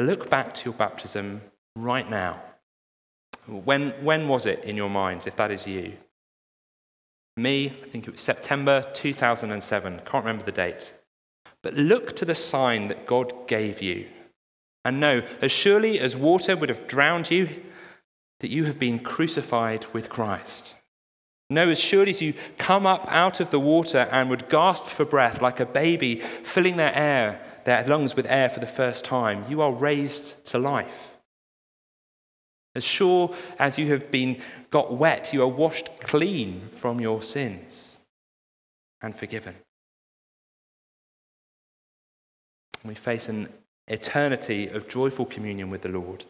look 0.00 0.28
back 0.28 0.54
to 0.54 0.64
your 0.66 0.74
baptism 0.74 1.42
right 1.76 2.08
now? 2.08 2.42
When, 3.46 3.90
when 4.02 4.28
was 4.28 4.46
it 4.46 4.64
in 4.64 4.76
your 4.76 4.90
minds, 4.90 5.26
if 5.26 5.36
that 5.36 5.50
is 5.50 5.66
you? 5.66 5.94
Me, 7.36 7.66
I 7.66 7.88
think 7.88 8.06
it 8.06 8.12
was 8.12 8.20
September 8.20 8.84
2007. 8.92 10.00
Can't 10.04 10.24
remember 10.24 10.44
the 10.44 10.52
date. 10.52 10.94
But 11.62 11.74
look 11.74 12.14
to 12.16 12.24
the 12.24 12.34
sign 12.34 12.88
that 12.88 13.06
God 13.06 13.48
gave 13.48 13.82
you. 13.82 14.06
And 14.84 15.00
know, 15.00 15.22
as 15.40 15.50
surely 15.50 15.98
as 15.98 16.16
water 16.16 16.56
would 16.56 16.68
have 16.68 16.86
drowned 16.86 17.30
you, 17.30 17.48
that 18.40 18.50
you 18.50 18.64
have 18.64 18.78
been 18.78 18.98
crucified 18.98 19.86
with 19.92 20.10
Christ. 20.10 20.76
Know, 21.50 21.70
as 21.70 21.78
surely 21.78 22.10
as 22.10 22.22
you 22.22 22.34
come 22.58 22.86
up 22.86 23.06
out 23.08 23.40
of 23.40 23.50
the 23.50 23.60
water 23.60 24.08
and 24.10 24.30
would 24.30 24.48
gasp 24.48 24.84
for 24.84 25.04
breath 25.04 25.42
like 25.42 25.60
a 25.60 25.66
baby 25.66 26.16
filling 26.16 26.76
their 26.76 26.94
air, 26.94 27.40
their 27.64 27.84
lungs 27.84 28.14
with 28.14 28.26
air 28.28 28.48
for 28.48 28.60
the 28.60 28.66
first 28.66 29.04
time, 29.04 29.44
you 29.48 29.60
are 29.60 29.72
raised 29.72 30.44
to 30.46 30.58
life. 30.58 31.16
As 32.74 32.84
sure 32.84 33.34
as 33.58 33.78
you 33.78 33.86
have 33.92 34.10
been 34.10 34.38
got 34.70 34.92
wet, 34.92 35.32
you 35.32 35.42
are 35.42 35.48
washed 35.48 36.00
clean 36.00 36.68
from 36.70 37.00
your 37.00 37.22
sins 37.22 38.00
and 39.00 39.14
forgiven. 39.14 39.54
We 42.84 42.94
face 42.94 43.28
an 43.28 43.48
eternity 43.86 44.68
of 44.68 44.88
joyful 44.88 45.24
communion 45.24 45.70
with 45.70 45.82
the 45.82 45.88
Lord. 45.88 46.24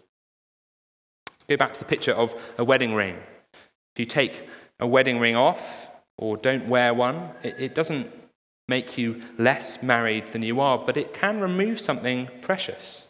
Let's 1.31 1.44
go 1.44 1.57
back 1.57 1.75
to 1.75 1.81
the 1.81 1.87
picture 1.87 2.12
of 2.12 2.35
a 2.59 2.64
wedding 2.64 2.94
ring. 2.94 3.16
If 3.94 3.99
you 3.99 4.07
take 4.07 4.47
a 4.79 4.87
wedding 4.87 5.18
ring 5.18 5.37
off 5.37 5.90
or 6.18 6.37
don't 6.37 6.68
wear 6.68 6.92
one, 6.92 7.31
it, 7.42 7.57
it 7.59 7.75
doesn't 7.75 8.11
make 8.68 8.96
you 8.96 9.20
less 9.38 9.83
married 9.83 10.29
than 10.29 10.42
you 10.42 10.61
are, 10.61 10.79
but 10.79 10.96
it 10.96 11.14
can 11.14 11.40
remove 11.40 11.81
something 11.81 12.29
precious. 12.40 13.09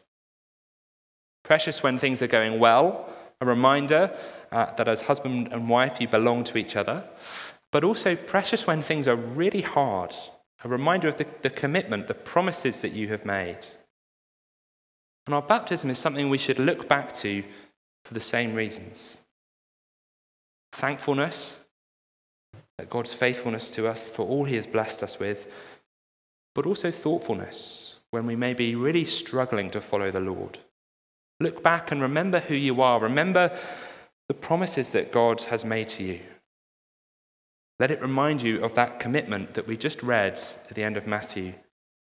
Precious 1.42 1.82
when 1.82 1.98
things 1.98 2.20
are 2.22 2.26
going 2.26 2.58
well 2.58 3.12
a 3.40 3.46
reminder 3.46 4.16
uh, 4.52 4.72
that 4.76 4.88
as 4.88 5.02
husband 5.02 5.48
and 5.52 5.68
wife 5.68 6.00
you 6.00 6.08
belong 6.08 6.44
to 6.44 6.56
each 6.56 6.76
other, 6.76 7.04
but 7.72 7.84
also 7.84 8.16
precious 8.16 8.66
when 8.66 8.80
things 8.80 9.08
are 9.08 9.16
really 9.16 9.60
hard, 9.60 10.14
a 10.64 10.68
reminder 10.68 11.08
of 11.08 11.16
the, 11.16 11.26
the 11.42 11.50
commitment, 11.50 12.06
the 12.06 12.14
promises 12.14 12.80
that 12.80 12.92
you 12.92 13.08
have 13.08 13.24
made. 13.24 13.58
And 15.26 15.34
our 15.34 15.42
baptism 15.42 15.90
is 15.90 15.98
something 15.98 16.28
we 16.28 16.38
should 16.38 16.58
look 16.58 16.88
back 16.88 17.12
to 17.14 17.44
for 18.04 18.14
the 18.14 18.20
same 18.20 18.54
reasons 18.54 19.20
thankfulness 20.72 21.60
God's 22.90 23.12
faithfulness 23.12 23.70
to 23.70 23.88
us 23.88 24.10
for 24.10 24.26
all 24.26 24.44
He 24.44 24.56
has 24.56 24.66
blessed 24.66 25.02
us 25.02 25.18
with, 25.18 25.52
but 26.54 26.66
also 26.66 26.90
thoughtfulness 26.90 28.00
when 28.10 28.26
we 28.26 28.36
may 28.36 28.54
be 28.54 28.74
really 28.74 29.04
struggling 29.04 29.70
to 29.70 29.80
follow 29.80 30.10
the 30.10 30.20
Lord. 30.20 30.58
Look 31.40 31.62
back 31.62 31.90
and 31.90 32.00
remember 32.00 32.40
who 32.40 32.54
you 32.54 32.80
are. 32.80 33.00
Remember 33.00 33.56
the 34.28 34.34
promises 34.34 34.92
that 34.92 35.12
God 35.12 35.42
has 35.42 35.64
made 35.64 35.88
to 35.88 36.04
you. 36.04 36.20
Let 37.78 37.90
it 37.90 38.00
remind 38.00 38.42
you 38.42 38.62
of 38.62 38.74
that 38.74 39.00
commitment 39.00 39.54
that 39.54 39.66
we 39.66 39.76
just 39.76 40.02
read 40.02 40.34
at 40.68 40.74
the 40.74 40.84
end 40.84 40.96
of 40.96 41.06
Matthew 41.06 41.54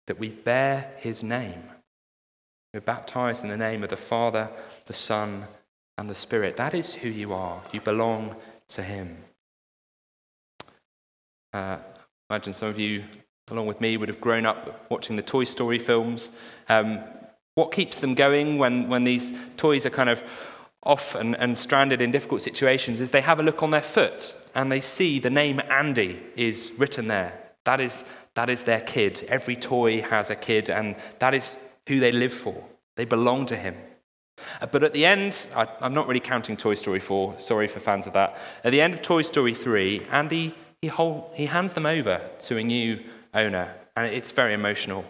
that 0.07 0.19
we 0.19 0.29
bear 0.29 0.93
his 0.99 1.23
name. 1.23 1.65
We're 2.73 2.81
baptized 2.81 3.43
in 3.43 3.51
the 3.51 3.57
name 3.57 3.83
of 3.83 3.91
the 3.91 3.97
Father, 3.97 4.51
the 4.87 4.93
Son, 4.93 5.47
and 5.99 6.09
the 6.09 6.15
Spirit. 6.15 6.57
That 6.57 6.75
is 6.75 6.95
who 6.95 7.09
you 7.09 7.33
are. 7.33 7.63
You 7.73 7.81
belong 7.81 8.37
to 8.69 8.83
him. 8.83 9.25
Uh, 11.57 11.79
imagine 12.29 12.53
some 12.53 12.69
of 12.69 12.79
you, 12.79 13.03
along 13.51 13.67
with 13.67 13.81
me, 13.81 13.97
would 13.97 14.11
have 14.11 14.21
grown 14.21 14.45
up 14.45 14.91
watching 14.91 15.17
the 15.17 15.23
Toy 15.23 15.45
Story 15.45 15.79
films. 15.79 16.31
Um, 16.69 17.03
what 17.55 17.73
keeps 17.73 18.01
them 18.01 18.15
going 18.15 18.59
when, 18.59 18.91
when 18.91 19.05
these 19.05 19.33
toys 19.57 19.87
are 19.87 19.91
kind 19.91 20.11
of 20.11 20.23
off 20.83 21.15
and, 21.15 21.35
and 21.37 21.59
stranded 21.59 22.03
in 22.03 22.11
difficult 22.11 22.43
situations 22.43 23.01
is 23.01 23.11
they 23.11 23.23
have 23.23 23.41
a 23.41 23.43
look 23.43 23.63
on 23.63 23.71
their 23.71 23.81
foot 23.81 24.35
and 24.55 24.71
they 24.71 24.83
see 24.83 25.19
the 25.19 25.31
name 25.31 25.63
Andy 25.71 26.21
is 26.37 26.73
written 26.77 27.07
there. 27.07 27.33
That 27.65 27.81
is, 27.81 28.05
that 28.35 28.51
is 28.51 28.65
their 28.65 28.83
kid. 28.83 29.25
Every 29.27 29.57
toy 29.57 30.03
has 30.03 30.29
a 30.29 30.37
kid, 30.37 30.69
and 30.69 30.95
that 31.21 31.33
is 31.33 31.59
who 31.89 32.01
they 32.01 32.13
live 32.13 32.35
for. 32.35 32.63
They 32.97 33.07
belong 33.07 33.47
to 33.47 33.57
him. 33.57 33.77
Uh, 34.61 34.67
but 34.67 34.85
at 34.85 34.93
the 34.93 35.07
end, 35.07 35.47
I, 35.57 35.67
am 35.81 35.95
not 35.95 36.07
really 36.07 36.21
counting 36.21 36.59
Toy 36.59 36.75
Story 36.75 37.01
4, 37.01 37.41
sorry 37.41 37.67
for 37.67 37.81
fans 37.81 38.07
of 38.07 38.13
that. 38.13 38.37
At 38.63 38.73
the 38.73 38.83
end 38.83 38.93
of 38.93 39.01
Toy 39.01 39.23
Story 39.23 39.55
3, 39.55 40.03
Andy, 40.11 40.55
he, 40.87 40.91
hold, 40.91 41.31
he 41.35 41.47
hands 41.47 41.73
them 41.73 41.85
over 41.85 42.21
to 42.39 42.59
a 42.59 42.63
new 42.63 43.03
owner, 43.35 43.75
and 43.97 44.07
it's 44.07 44.31
very 44.31 44.55
emotional. 44.55 45.05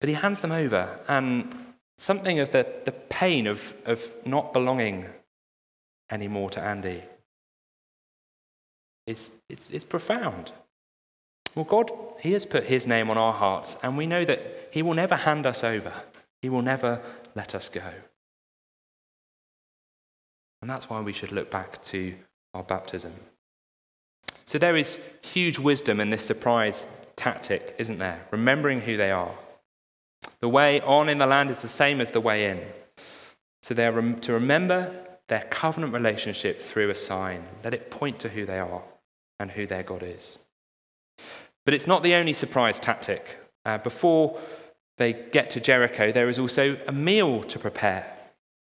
But 0.00 0.08
he 0.08 0.14
hands 0.14 0.40
them 0.40 0.52
over, 0.52 1.00
and 1.06 1.74
something 1.98 2.38
of 2.38 2.50
the, 2.50 2.66
the 2.86 2.92
pain 2.92 3.46
of, 3.46 3.74
of 3.84 4.10
not 4.24 4.54
belonging 4.54 5.04
anymore 6.10 6.48
to 6.48 6.62
Andy 6.62 7.02
is 9.06 9.32
it's, 9.50 9.68
it's 9.70 9.84
profound. 9.84 10.52
Well, 11.54 11.66
God, 11.66 11.90
He 12.18 12.32
has 12.32 12.46
put 12.46 12.64
His 12.64 12.86
name 12.86 13.10
on 13.10 13.18
our 13.18 13.34
hearts, 13.34 13.76
and 13.82 13.98
we 13.98 14.06
know 14.06 14.24
that 14.24 14.70
He 14.70 14.80
will 14.80 14.94
never 14.94 15.16
hand 15.16 15.44
us 15.44 15.62
over, 15.62 15.92
He 16.40 16.48
will 16.48 16.62
never 16.62 17.02
let 17.34 17.54
us 17.54 17.68
go. 17.68 17.92
And 20.62 20.70
that's 20.70 20.88
why 20.88 21.02
we 21.02 21.12
should 21.12 21.32
look 21.32 21.50
back 21.50 21.82
to 21.82 22.14
our 22.54 22.62
baptism. 22.62 23.12
So 24.46 24.58
there 24.58 24.76
is 24.76 25.00
huge 25.22 25.58
wisdom 25.58 25.98
in 25.98 26.10
this 26.10 26.24
surprise 26.24 26.86
tactic, 27.16 27.74
isn't 27.78 27.98
there? 27.98 28.26
Remembering 28.30 28.82
who 28.82 28.96
they 28.96 29.10
are. 29.10 29.34
The 30.40 30.48
way 30.48 30.80
on 30.82 31.08
in 31.08 31.18
the 31.18 31.26
land 31.26 31.50
is 31.50 31.62
the 31.62 31.68
same 31.68 32.00
as 32.00 32.12
the 32.12 32.20
way 32.20 32.48
in. 32.48 32.60
So 33.62 33.74
they're 33.74 34.00
to 34.00 34.32
remember 34.32 34.94
their 35.28 35.46
covenant 35.50 35.92
relationship 35.92 36.62
through 36.62 36.90
a 36.90 36.94
sign. 36.94 37.42
Let 37.64 37.74
it 37.74 37.90
point 37.90 38.20
to 38.20 38.28
who 38.28 38.46
they 38.46 38.58
are 38.58 38.82
and 39.40 39.50
who 39.50 39.66
their 39.66 39.82
God 39.82 40.04
is. 40.04 40.38
But 41.64 41.74
it's 41.74 41.88
not 41.88 42.04
the 42.04 42.14
only 42.14 42.32
surprise 42.32 42.78
tactic. 42.78 43.38
Uh, 43.64 43.78
before 43.78 44.38
they 44.98 45.12
get 45.12 45.50
to 45.50 45.60
Jericho, 45.60 46.12
there 46.12 46.28
is 46.28 46.38
also 46.38 46.78
a 46.86 46.92
meal 46.92 47.42
to 47.42 47.58
prepare. 47.58 48.06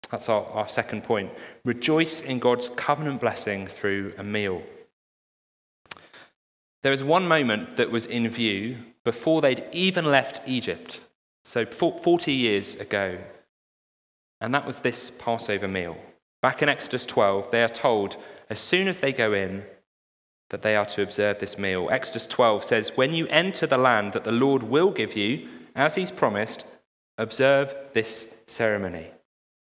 That's 0.09 0.29
our, 0.29 0.45
our 0.47 0.67
second 0.67 1.03
point. 1.03 1.31
Rejoice 1.63 2.23
in 2.23 2.39
God's 2.39 2.69
covenant 2.69 3.21
blessing 3.21 3.67
through 3.67 4.13
a 4.17 4.23
meal. 4.23 4.63
There 6.87 6.93
is 6.93 7.03
one 7.03 7.27
moment 7.27 7.75
that 7.75 7.91
was 7.91 8.05
in 8.05 8.29
view 8.29 8.77
before 9.03 9.41
they'd 9.41 9.65
even 9.73 10.05
left 10.05 10.39
Egypt. 10.47 11.01
So 11.43 11.65
40 11.65 12.31
years 12.31 12.75
ago. 12.75 13.17
And 14.39 14.55
that 14.55 14.65
was 14.65 14.79
this 14.79 15.11
Passover 15.11 15.67
meal. 15.67 15.97
Back 16.41 16.61
in 16.61 16.69
Exodus 16.69 17.05
12, 17.05 17.51
they 17.51 17.61
are 17.61 17.67
told 17.67 18.15
as 18.49 18.61
soon 18.61 18.87
as 18.87 19.01
they 19.01 19.11
go 19.11 19.33
in 19.33 19.65
that 20.49 20.61
they 20.61 20.77
are 20.77 20.85
to 20.85 21.01
observe 21.01 21.39
this 21.39 21.57
meal. 21.57 21.89
Exodus 21.91 22.25
12 22.25 22.63
says, 22.63 22.95
When 22.95 23.13
you 23.13 23.27
enter 23.27 23.67
the 23.67 23.77
land 23.77 24.13
that 24.13 24.23
the 24.23 24.31
Lord 24.31 24.63
will 24.63 24.91
give 24.91 25.13
you, 25.13 25.45
as 25.75 25.95
he's 25.95 26.09
promised, 26.09 26.63
observe 27.17 27.75
this 27.91 28.33
ceremony. 28.45 29.07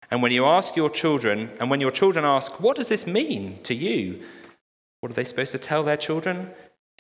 And 0.10 0.24
when 0.24 0.32
you 0.32 0.48
ask 0.48 0.76
your 0.76 0.90
children, 0.90 1.52
and 1.60 1.70
when 1.70 1.82
your 1.82 1.92
children 1.92 2.26
ask, 2.26 2.60
What 2.60 2.78
does 2.78 2.90
this 2.90 3.06
mean 3.06 3.62
to 3.62 3.76
you? 3.76 4.24
What 5.02 5.12
are 5.12 5.16
they 5.16 5.24
supposed 5.24 5.52
to 5.52 5.60
tell 5.60 5.84
their 5.84 5.98
children? 5.98 6.50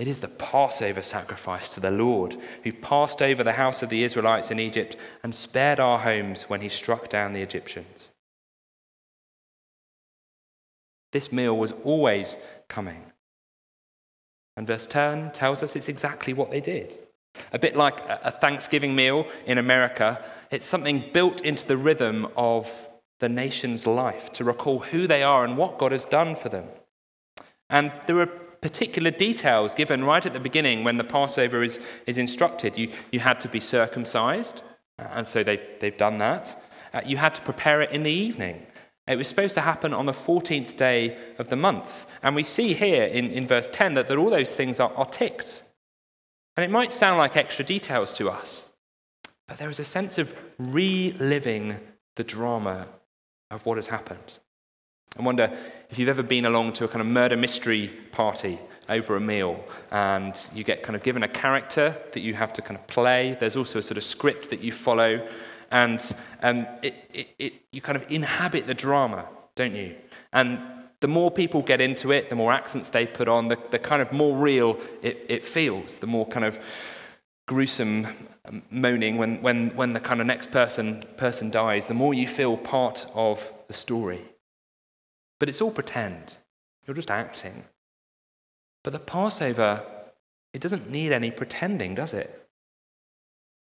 It 0.01 0.07
is 0.07 0.21
the 0.21 0.29
Passover 0.29 1.03
sacrifice 1.03 1.71
to 1.75 1.79
the 1.79 1.91
Lord, 1.91 2.35
who 2.63 2.73
passed 2.73 3.21
over 3.21 3.43
the 3.43 3.51
house 3.51 3.83
of 3.83 3.89
the 3.89 4.03
Israelites 4.03 4.49
in 4.49 4.57
Egypt 4.57 4.95
and 5.21 5.35
spared 5.35 5.79
our 5.79 5.99
homes 5.99 6.49
when 6.49 6.61
he 6.61 6.69
struck 6.69 7.07
down 7.07 7.33
the 7.33 7.43
Egyptians. 7.43 8.09
This 11.11 11.31
meal 11.31 11.55
was 11.55 11.73
always 11.83 12.39
coming. 12.67 13.11
And 14.57 14.65
verse 14.65 14.87
10 14.87 15.33
tells 15.33 15.61
us 15.61 15.75
it's 15.75 15.87
exactly 15.87 16.33
what 16.33 16.49
they 16.49 16.61
did. 16.61 16.97
A 17.53 17.59
bit 17.59 17.75
like 17.75 17.99
a 18.07 18.31
Thanksgiving 18.31 18.95
meal 18.95 19.27
in 19.45 19.59
America, 19.59 20.25
it's 20.49 20.65
something 20.65 21.11
built 21.13 21.41
into 21.41 21.67
the 21.67 21.77
rhythm 21.77 22.27
of 22.35 22.89
the 23.19 23.29
nation's 23.29 23.85
life 23.85 24.31
to 24.31 24.43
recall 24.43 24.79
who 24.79 25.05
they 25.05 25.21
are 25.21 25.45
and 25.45 25.57
what 25.57 25.77
God 25.77 25.91
has 25.91 26.05
done 26.05 26.35
for 26.35 26.49
them. 26.49 26.65
And 27.69 27.91
there 28.07 28.19
are 28.19 28.41
particular 28.61 29.11
details 29.11 29.73
given 29.73 30.03
right 30.03 30.25
at 30.25 30.33
the 30.33 30.39
beginning 30.39 30.83
when 30.83 30.97
the 30.97 31.03
Passover 31.03 31.63
is, 31.63 31.79
is 32.05 32.17
instructed. 32.17 32.77
You, 32.77 32.91
you 33.11 33.19
had 33.19 33.39
to 33.41 33.49
be 33.49 33.59
circumcised, 33.59 34.61
and 34.97 35.27
so 35.27 35.43
they, 35.43 35.59
they've 35.79 35.97
done 35.97 36.19
that. 36.19 36.61
Uh, 36.93 37.01
you 37.05 37.17
had 37.17 37.33
to 37.35 37.41
prepare 37.41 37.81
it 37.81 37.91
in 37.91 38.03
the 38.03 38.11
evening. 38.11 38.65
It 39.07 39.17
was 39.17 39.27
supposed 39.27 39.55
to 39.55 39.61
happen 39.61 39.93
on 39.93 40.05
the 40.05 40.11
14th 40.11 40.77
day 40.77 41.17
of 41.39 41.49
the 41.49 41.55
month. 41.55 42.05
And 42.21 42.35
we 42.35 42.43
see 42.43 42.73
here 42.73 43.03
in, 43.03 43.31
in 43.31 43.47
verse 43.47 43.69
10 43.69 43.95
that, 43.95 44.07
that 44.07 44.17
all 44.17 44.29
those 44.29 44.55
things 44.55 44.79
are, 44.79 44.93
are 44.93 45.05
ticked. 45.05 45.63
And 46.55 46.63
it 46.63 46.69
might 46.69 46.91
sound 46.91 47.17
like 47.17 47.35
extra 47.35 47.65
details 47.65 48.15
to 48.17 48.29
us, 48.29 48.69
but 49.47 49.57
there 49.57 49.69
is 49.69 49.79
a 49.79 49.85
sense 49.85 50.17
of 50.17 50.35
reliving 50.59 51.79
the 52.15 52.23
drama 52.23 52.87
of 53.49 53.65
what 53.65 53.77
has 53.77 53.87
happened. 53.87 54.39
I 55.17 55.23
wonder 55.23 55.51
if 55.89 55.99
you've 55.99 56.07
ever 56.07 56.23
been 56.23 56.45
along 56.45 56.73
to 56.73 56.85
a 56.85 56.87
kind 56.87 57.01
of 57.01 57.07
murder 57.07 57.35
mystery 57.35 57.89
party 58.11 58.59
over 58.87 59.17
a 59.17 59.19
meal 59.19 59.61
and 59.91 60.49
you 60.53 60.63
get 60.63 60.83
kind 60.83 60.95
of 60.95 61.03
given 61.03 61.21
a 61.21 61.27
character 61.27 61.95
that 62.13 62.21
you 62.21 62.33
have 62.33 62.53
to 62.53 62.61
kind 62.61 62.79
of 62.79 62.87
play. 62.87 63.35
There's 63.39 63.57
also 63.57 63.79
a 63.79 63.81
sort 63.81 63.97
of 63.97 64.03
script 64.05 64.49
that 64.51 64.61
you 64.61 64.71
follow, 64.71 65.27
and 65.69 66.15
um, 66.41 66.65
it, 66.81 66.95
it, 67.13 67.27
it, 67.39 67.53
you 67.71 67.81
kind 67.81 67.97
of 67.97 68.09
inhabit 68.09 68.67
the 68.67 68.73
drama, 68.73 69.25
don't 69.55 69.75
you? 69.75 69.95
And 70.31 70.59
the 71.01 71.09
more 71.09 71.29
people 71.29 71.61
get 71.61 71.81
into 71.81 72.11
it, 72.11 72.29
the 72.29 72.35
more 72.35 72.53
accents 72.53 72.89
they 72.89 73.05
put 73.05 73.27
on, 73.27 73.49
the, 73.49 73.57
the 73.69 73.79
kind 73.79 74.01
of 74.01 74.13
more 74.13 74.37
real 74.37 74.79
it, 75.01 75.25
it 75.27 75.43
feels, 75.43 75.99
the 75.99 76.07
more 76.07 76.25
kind 76.25 76.45
of 76.45 76.57
gruesome 77.47 78.07
moaning 78.69 79.17
when, 79.17 79.41
when, 79.41 79.75
when 79.75 79.91
the 79.91 79.99
kind 79.99 80.21
of 80.21 80.27
next 80.27 80.51
person, 80.51 81.03
person 81.17 81.51
dies, 81.51 81.87
the 81.87 81.93
more 81.93 82.13
you 82.13 82.27
feel 82.27 82.55
part 82.55 83.05
of 83.13 83.51
the 83.67 83.73
story. 83.73 84.30
But 85.41 85.49
it's 85.49 85.59
all 85.59 85.71
pretend. 85.71 86.35
You're 86.85 86.93
just 86.93 87.09
acting. 87.09 87.63
But 88.83 88.93
the 88.93 88.99
Passover, 88.99 89.81
it 90.53 90.61
doesn't 90.61 90.91
need 90.91 91.11
any 91.11 91.31
pretending, 91.31 91.95
does 91.95 92.13
it? 92.13 92.47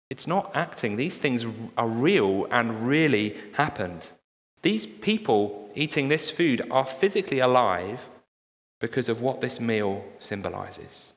It's 0.09 0.29
not 0.29 0.53
acting. 0.55 0.95
These 0.95 1.19
things 1.19 1.45
are 1.77 1.89
real 1.89 2.47
and 2.53 2.87
really 2.87 3.37
happened. 3.55 4.07
These 4.63 4.87
people 4.87 5.69
eating 5.75 6.07
this 6.07 6.31
food 6.31 6.63
are 6.71 6.87
physically 6.87 7.41
alive 7.41 8.09
because 8.81 9.09
of 9.09 9.21
what 9.21 9.41
this 9.41 9.59
meal 9.59 10.05
symbolizes. 10.21 11.15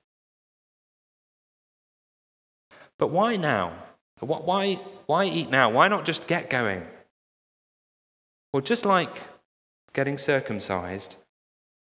But 2.98 3.12
why 3.12 3.36
now? 3.36 3.74
Why, 4.22 4.80
why 5.06 5.26
eat 5.26 5.52
now? 5.52 5.70
Why 5.70 5.88
not 5.88 6.04
just 6.04 6.26
get 6.26 6.50
going? 6.50 6.82
Well, 8.52 8.64
just 8.64 8.88
like 8.88 9.14
getting 9.98 10.16
circumcised, 10.16 11.16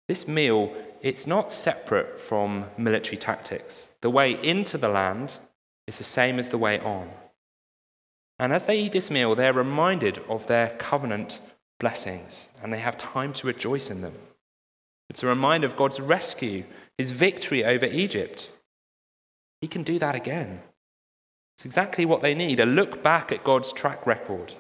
this 0.07 0.27
meal, 0.27 0.71
it's 1.01 1.25
not 1.25 1.51
separate 1.51 2.19
from 2.19 2.65
military 2.77 3.17
tactics. 3.17 3.89
The 4.01 4.11
way 4.11 4.29
into 4.43 4.77
the 4.77 4.89
land 4.89 5.39
is 5.87 5.97
the 5.97 6.03
same 6.03 6.37
as 6.37 6.49
the 6.49 6.59
way 6.59 6.79
on. 6.79 7.09
And 8.37 8.53
as 8.53 8.67
they 8.67 8.79
eat 8.79 8.91
this 8.91 9.09
meal, 9.09 9.33
they're 9.33 9.53
reminded 9.53 10.19
of 10.29 10.45
their 10.45 10.69
covenant 10.77 11.39
blessings, 11.79 12.51
and 12.61 12.71
they 12.71 12.77
have 12.77 12.95
time 12.95 13.33
to 13.33 13.47
rejoice 13.47 13.89
in 13.89 14.01
them. 14.01 14.13
It's 15.09 15.23
a 15.23 15.27
reminder 15.27 15.65
of 15.65 15.75
God's 15.75 15.99
rescue, 15.99 16.65
his 16.99 17.11
victory 17.11 17.65
over 17.65 17.87
Egypt. 17.87 18.51
He 19.61 19.67
can 19.67 19.81
do 19.81 19.97
that 19.97 20.13
again. 20.13 20.61
It's 21.57 21.65
exactly 21.65 22.05
what 22.05 22.21
they 22.21 22.35
need 22.35 22.59
a 22.59 22.67
look 22.67 23.01
back 23.01 23.31
at 23.31 23.43
God's 23.43 23.73
track 23.73 24.05
record. 24.05 24.53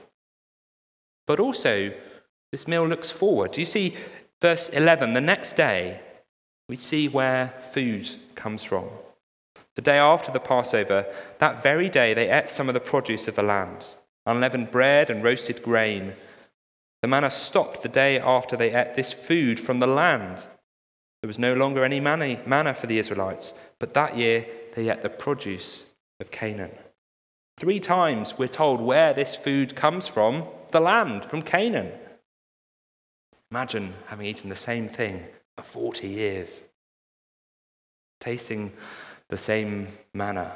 But 1.27 1.39
also, 1.39 1.93
this 2.55 2.69
meal 2.69 2.87
looks 2.87 3.11
forward. 3.11 3.51
Do 3.51 3.59
you 3.59 3.65
see 3.65 3.97
verse 4.41 4.69
11? 4.69 5.13
The 5.13 5.19
next 5.19 5.57
day, 5.57 5.99
we 6.69 6.77
see 6.77 7.09
where 7.09 7.53
food 7.73 8.07
comes 8.35 8.63
from. 8.63 8.85
The 9.75 9.81
day 9.81 9.97
after 9.97 10.31
the 10.31 10.39
Passover, 10.39 11.05
that 11.39 11.61
very 11.61 11.89
day, 11.89 12.13
they 12.13 12.29
ate 12.29 12.49
some 12.49 12.69
of 12.69 12.73
the 12.73 12.79
produce 12.79 13.27
of 13.27 13.35
the 13.35 13.43
land 13.43 13.95
unleavened 14.25 14.71
bread 14.71 15.09
and 15.09 15.21
roasted 15.21 15.61
grain. 15.63 16.13
The 17.01 17.09
manna 17.09 17.29
stopped 17.29 17.81
the 17.81 17.89
day 17.89 18.19
after 18.19 18.55
they 18.55 18.73
ate 18.73 18.95
this 18.95 19.11
food 19.11 19.59
from 19.59 19.79
the 19.79 19.85
land. 19.85 20.47
There 21.21 21.27
was 21.27 21.37
no 21.37 21.55
longer 21.55 21.83
any 21.83 21.99
manna 21.99 22.73
for 22.73 22.87
the 22.87 22.99
Israelites, 22.99 23.53
but 23.79 23.93
that 23.95 24.15
year 24.15 24.47
they 24.75 24.89
ate 24.89 25.03
the 25.03 25.09
produce 25.09 25.87
of 26.21 26.31
Canaan. 26.31 26.71
Three 27.57 27.81
times 27.81 28.37
we're 28.37 28.47
told 28.47 28.79
where 28.79 29.13
this 29.13 29.35
food 29.35 29.75
comes 29.75 30.07
from 30.07 30.45
the 30.71 30.79
land, 30.79 31.25
from 31.25 31.41
Canaan. 31.41 31.91
Imagine 33.55 33.93
having 34.07 34.25
eaten 34.25 34.49
the 34.49 34.55
same 34.57 34.89
thing 34.89 35.23
for 35.55 35.63
40 35.63 36.09
years, 36.09 36.65
tasting 38.19 38.73
the 39.29 39.37
same 39.37 39.87
manna. 40.13 40.51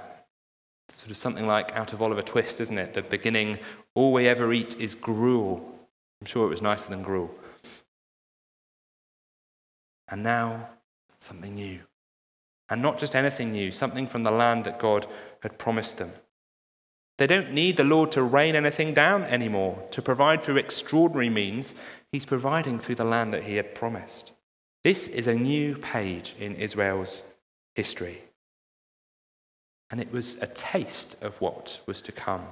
Sort 0.90 1.10
of 1.10 1.16
something 1.16 1.48
like 1.48 1.74
out 1.78 1.94
of 1.94 2.02
Oliver 2.02 2.22
Twist, 2.22 2.60
isn't 2.60 2.78
it? 2.78 2.94
The 2.94 3.02
beginning, 3.02 3.60
all 3.96 4.12
we 4.12 4.28
ever 4.28 4.52
eat 4.52 4.76
is 4.82 4.96
gruel. 4.96 5.80
I'm 6.20 6.28
sure 6.28 6.46
it 6.46 6.50
was 6.50 6.62
nicer 6.62 6.90
than 6.90 7.02
gruel. 7.02 7.34
And 10.10 10.22
now, 10.22 10.68
something 11.20 11.56
new. 11.56 11.80
And 12.68 12.82
not 12.82 13.00
just 13.00 13.16
anything 13.16 13.52
new, 13.52 13.72
something 13.72 14.08
from 14.08 14.24
the 14.24 14.32
land 14.32 14.66
that 14.66 14.78
God 14.78 15.08
had 15.40 15.58
promised 15.58 16.00
them. 16.00 16.12
They 17.18 17.28
don't 17.28 17.52
need 17.52 17.76
the 17.76 17.84
Lord 17.84 18.14
to 18.14 18.24
rain 18.24 18.56
anything 18.56 18.94
down 18.94 19.24
anymore, 19.24 19.84
to 19.92 20.02
provide 20.02 20.42
through 20.42 20.56
extraordinary 20.56 21.30
means. 21.30 21.76
He's 22.12 22.26
providing 22.26 22.80
through 22.80 22.96
the 22.96 23.04
land 23.04 23.34
that 23.34 23.44
He 23.44 23.56
had 23.56 23.76
promised. 23.76 24.32
This 24.84 25.08
is 25.08 25.28
a 25.28 25.36
new 25.36 25.76
page 25.76 26.36
in 26.40 26.56
Israel's 26.56 27.36
history. 27.76 28.22
And 29.92 30.00
it 30.00 30.12
was 30.12 30.36
a 30.42 30.48
taste 30.48 31.22
of 31.22 31.40
what 31.42 31.82
was 31.86 32.02
to 32.04 32.12
come. 32.12 32.46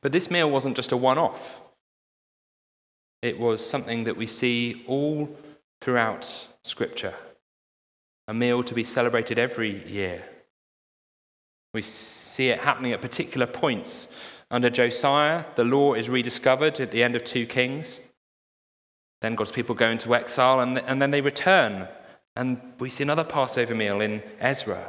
But 0.00 0.12
this 0.12 0.30
meal 0.30 0.50
wasn't 0.50 0.76
just 0.76 0.92
a 0.92 0.96
one 0.96 1.18
off, 1.18 1.62
it 3.22 3.38
was 3.38 3.64
something 3.68 4.04
that 4.04 4.16
we 4.16 4.26
see 4.26 4.82
all 4.86 5.36
throughout 5.80 6.48
Scripture. 6.62 7.14
A 8.28 8.34
meal 8.34 8.62
to 8.62 8.74
be 8.74 8.84
celebrated 8.84 9.38
every 9.38 9.86
year. 9.86 10.24
We 11.74 11.82
see 11.82 12.48
it 12.48 12.60
happening 12.60 12.92
at 12.92 13.02
particular 13.02 13.46
points. 13.46 14.14
Under 14.50 14.70
Josiah, 14.70 15.44
the 15.54 15.64
law 15.64 15.94
is 15.94 16.08
rediscovered 16.08 16.80
at 16.80 16.90
the 16.90 17.02
end 17.02 17.14
of 17.14 17.24
2 17.24 17.46
Kings. 17.46 18.00
Then 19.20 19.34
God's 19.34 19.52
people 19.52 19.74
go 19.74 19.88
into 19.88 20.14
exile 20.14 20.60
and, 20.60 20.78
and 20.78 21.00
then 21.00 21.10
they 21.10 21.20
return. 21.20 21.88
And 22.34 22.60
we 22.78 22.88
see 22.88 23.02
another 23.02 23.24
Passover 23.24 23.74
meal 23.74 24.00
in 24.00 24.22
Ezra. 24.38 24.88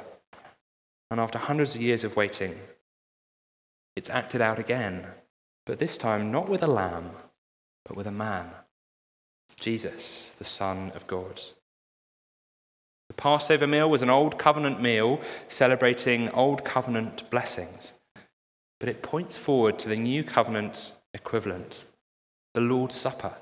And 1.09 1.19
after 1.19 1.37
hundreds 1.37 1.75
of 1.75 1.81
years 1.81 2.03
of 2.03 2.15
waiting, 2.15 2.57
it's 3.95 4.09
acted 4.09 4.41
out 4.41 4.57
again. 4.57 5.05
But 5.65 5.79
this 5.79 5.97
time, 5.97 6.31
not 6.31 6.49
with 6.49 6.63
a 6.63 6.67
lamb, 6.67 7.11
but 7.85 7.95
with 7.95 8.07
a 8.07 8.11
man 8.11 8.51
Jesus, 9.59 10.31
the 10.39 10.43
Son 10.43 10.91
of 10.95 11.05
God. 11.05 11.39
The 13.09 13.13
Passover 13.13 13.67
meal 13.67 13.89
was 13.89 14.01
an 14.01 14.09
old 14.09 14.39
covenant 14.39 14.81
meal 14.81 15.21
celebrating 15.47 16.29
old 16.29 16.65
covenant 16.65 17.29
blessings, 17.29 17.93
but 18.81 18.89
it 18.89 19.03
points 19.03 19.37
forward 19.37 19.77
to 19.77 19.87
the 19.87 19.95
new 19.95 20.23
covenant 20.23 20.93
equivalent, 21.13 21.85
the 22.55 22.61
Lord's 22.61 22.95
Supper, 22.95 23.35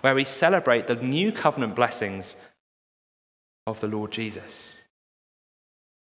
where 0.00 0.14
we 0.14 0.22
celebrate 0.22 0.86
the 0.86 0.94
new 0.94 1.32
covenant 1.32 1.74
blessings 1.74 2.36
of 3.66 3.80
the 3.80 3.88
Lord 3.88 4.12
Jesus. 4.12 4.86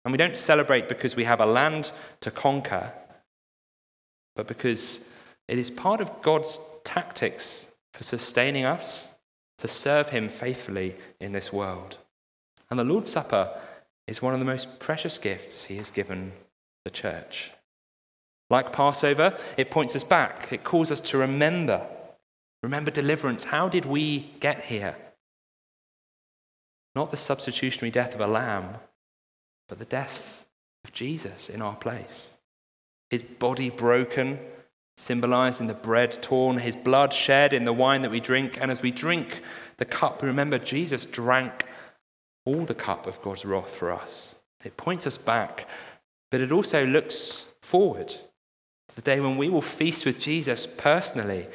And 0.07 0.11
we 0.13 0.17
don't 0.17 0.39
celebrate 0.39 0.89
because 0.89 1.15
we 1.15 1.25
have 1.25 1.39
a 1.39 1.45
land 1.45 1.93
to 2.23 2.31
conquer, 2.31 2.95
but 4.35 4.47
because 4.47 5.07
it 5.49 5.59
is 5.59 5.69
part 5.71 6.01
of 6.01 6.23
God's 6.23 6.59
tactics 6.83 7.71
for 7.93 8.05
sustaining 8.05 8.65
us 8.65 9.15
to 9.59 9.69
serve 9.69 10.09
Him 10.09 10.31
faithfully 10.31 10.97
in 11.21 11.33
this 11.33 11.53
world. 11.53 11.99
And 12.71 12.81
the 12.81 12.85
Lord's 12.85 13.13
Supper 13.13 13.51
is 14.07 14.23
one 14.23 14.33
of 14.33 14.41
the 14.41 14.47
most 14.47 14.79
precious 14.79 15.19
gifts 15.19 15.65
he 15.65 15.77
has 15.77 15.91
given 15.91 16.33
the 16.87 16.91
church. 16.91 17.53
Like 18.53 18.73
Passover, 18.73 19.37
it 19.57 19.71
points 19.71 19.97
us 19.97 20.05
back, 20.05 20.53
it 20.53 20.63
calls 20.63 20.93
us 20.93 21.01
to 21.01 21.19
remember. 21.19 21.85
Remember 22.63 22.93
deliverance. 22.93 23.45
How 23.45 23.69
did 23.69 23.85
we 23.85 24.31
get 24.39 24.67
here? 24.67 24.95
not 26.95 27.11
the 27.11 27.17
substitutionary 27.17 27.91
death 27.91 28.15
of 28.15 28.21
a 28.21 28.27
lamb, 28.27 28.77
but 29.69 29.79
the 29.79 29.85
death 29.85 30.47
of 30.85 30.93
Jesus 30.93 31.49
in 31.49 31.63
our 31.63 31.77
place. 31.77 32.35
His 33.11 33.23
body 33.23 33.71
broken, 33.71 34.39
symbolized 34.97 35.61
in 35.61 35.67
the 35.67 35.75
bread 35.75 36.23
torn, 36.23 36.59
his 36.59 36.77
blood 36.77 37.13
shed 37.13 37.53
in 37.53 37.65
the 37.65 37.73
wine 37.73 38.03
that 38.03 38.11
we 38.11 38.21
drink. 38.21 38.59
And 38.61 38.71
as 38.71 38.83
we 38.83 38.91
drink 38.91 39.41
the 39.79 39.85
cup, 39.85 40.23
remember 40.23 40.59
Jesus 40.59 41.07
drank 41.07 41.65
all 42.45 42.65
the 42.65 42.75
cup 42.75 43.07
of 43.07 43.23
God's 43.23 43.45
wrath 43.45 43.75
for 43.75 43.91
us. 43.91 44.35
It 44.65 44.77
points 44.77 45.07
us 45.07 45.17
back, 45.17 45.67
but 46.31 46.41
it 46.41 46.53
also 46.53 46.87
looks 46.87 47.47
forward 47.63 48.15
the 48.95 49.03
day 49.03 49.21
when 49.21 49.37
we 49.37 49.49
will 49.49 49.63
feast 49.63 50.05
with 50.05 50.19
Jesus 50.19 50.67
personally 50.67 51.47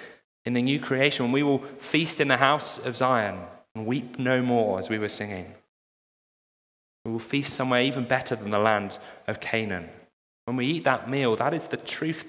in 0.45 0.53
the 0.53 0.61
new 0.61 0.79
creation, 0.79 1.25
when 1.25 1.33
we 1.33 1.43
will 1.43 1.59
feast 1.59 2.19
in 2.19 2.27
the 2.27 2.37
house 2.37 2.77
of 2.77 2.97
Zion 2.97 3.39
and 3.75 3.85
weep 3.85 4.17
no 4.17 4.41
more, 4.41 4.79
as 4.79 4.89
we 4.89 4.97
were 4.97 5.09
singing. 5.09 5.53
We 7.05 7.11
will 7.11 7.19
feast 7.19 7.53
somewhere 7.53 7.81
even 7.81 8.05
better 8.05 8.35
than 8.35 8.51
the 8.51 8.59
land 8.59 8.97
of 9.27 9.39
Canaan. 9.39 9.89
When 10.45 10.57
we 10.57 10.65
eat 10.65 10.83
that 10.85 11.09
meal, 11.09 11.35
that 11.35 11.53
is 11.53 11.67
the 11.67 11.77
truth, 11.77 12.25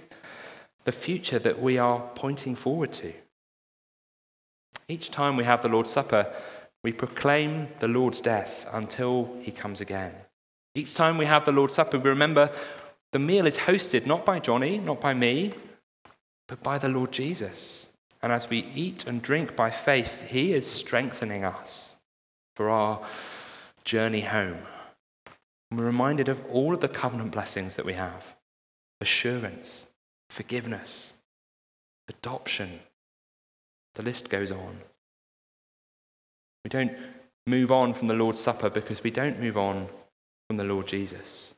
the 0.84 0.92
future 0.92 1.38
that 1.38 1.60
we 1.60 1.78
are 1.78 2.02
pointing 2.14 2.54
forward 2.54 2.92
to. 2.94 3.12
Each 4.88 5.10
time 5.10 5.36
we 5.36 5.44
have 5.44 5.62
the 5.62 5.68
Lord's 5.68 5.90
Supper, 5.90 6.32
we 6.82 6.92
proclaim 6.92 7.68
the 7.80 7.88
Lord's 7.88 8.20
death 8.20 8.66
until 8.72 9.36
he 9.42 9.50
comes 9.50 9.80
again. 9.80 10.12
Each 10.74 10.94
time 10.94 11.18
we 11.18 11.26
have 11.26 11.44
the 11.44 11.52
Lord's 11.52 11.74
Supper, 11.74 11.98
we 11.98 12.08
remember 12.08 12.50
the 13.12 13.18
meal 13.18 13.46
is 13.46 13.58
hosted 13.58 14.06
not 14.06 14.24
by 14.24 14.38
Johnny, 14.38 14.78
not 14.78 15.00
by 15.00 15.14
me, 15.14 15.54
but 16.46 16.62
by 16.62 16.78
the 16.78 16.88
Lord 16.88 17.12
Jesus. 17.12 17.88
And 18.22 18.32
as 18.32 18.50
we 18.50 18.66
eat 18.74 19.06
and 19.06 19.22
drink 19.22 19.54
by 19.54 19.70
faith, 19.70 20.28
he 20.28 20.52
is 20.52 20.66
strengthening 20.66 21.44
us 21.44 21.96
for 22.56 22.68
our 22.68 23.00
journey 23.84 24.22
home. 24.22 24.58
And 25.70 25.78
we're 25.78 25.86
reminded 25.86 26.28
of 26.28 26.44
all 26.50 26.74
of 26.74 26.80
the 26.80 26.88
covenant 26.88 27.30
blessings 27.30 27.76
that 27.76 27.86
we 27.86 27.94
have 27.94 28.34
assurance, 29.00 29.86
forgiveness, 30.28 31.14
adoption. 32.08 32.80
The 33.94 34.02
list 34.02 34.28
goes 34.28 34.50
on. 34.50 34.78
We 36.64 36.68
don't 36.68 36.92
move 37.46 37.70
on 37.70 37.94
from 37.94 38.08
the 38.08 38.14
Lord's 38.14 38.40
Supper 38.40 38.68
because 38.68 39.02
we 39.02 39.10
don't 39.10 39.40
move 39.40 39.56
on 39.56 39.88
from 40.48 40.56
the 40.56 40.64
Lord 40.64 40.88
Jesus. 40.88 41.54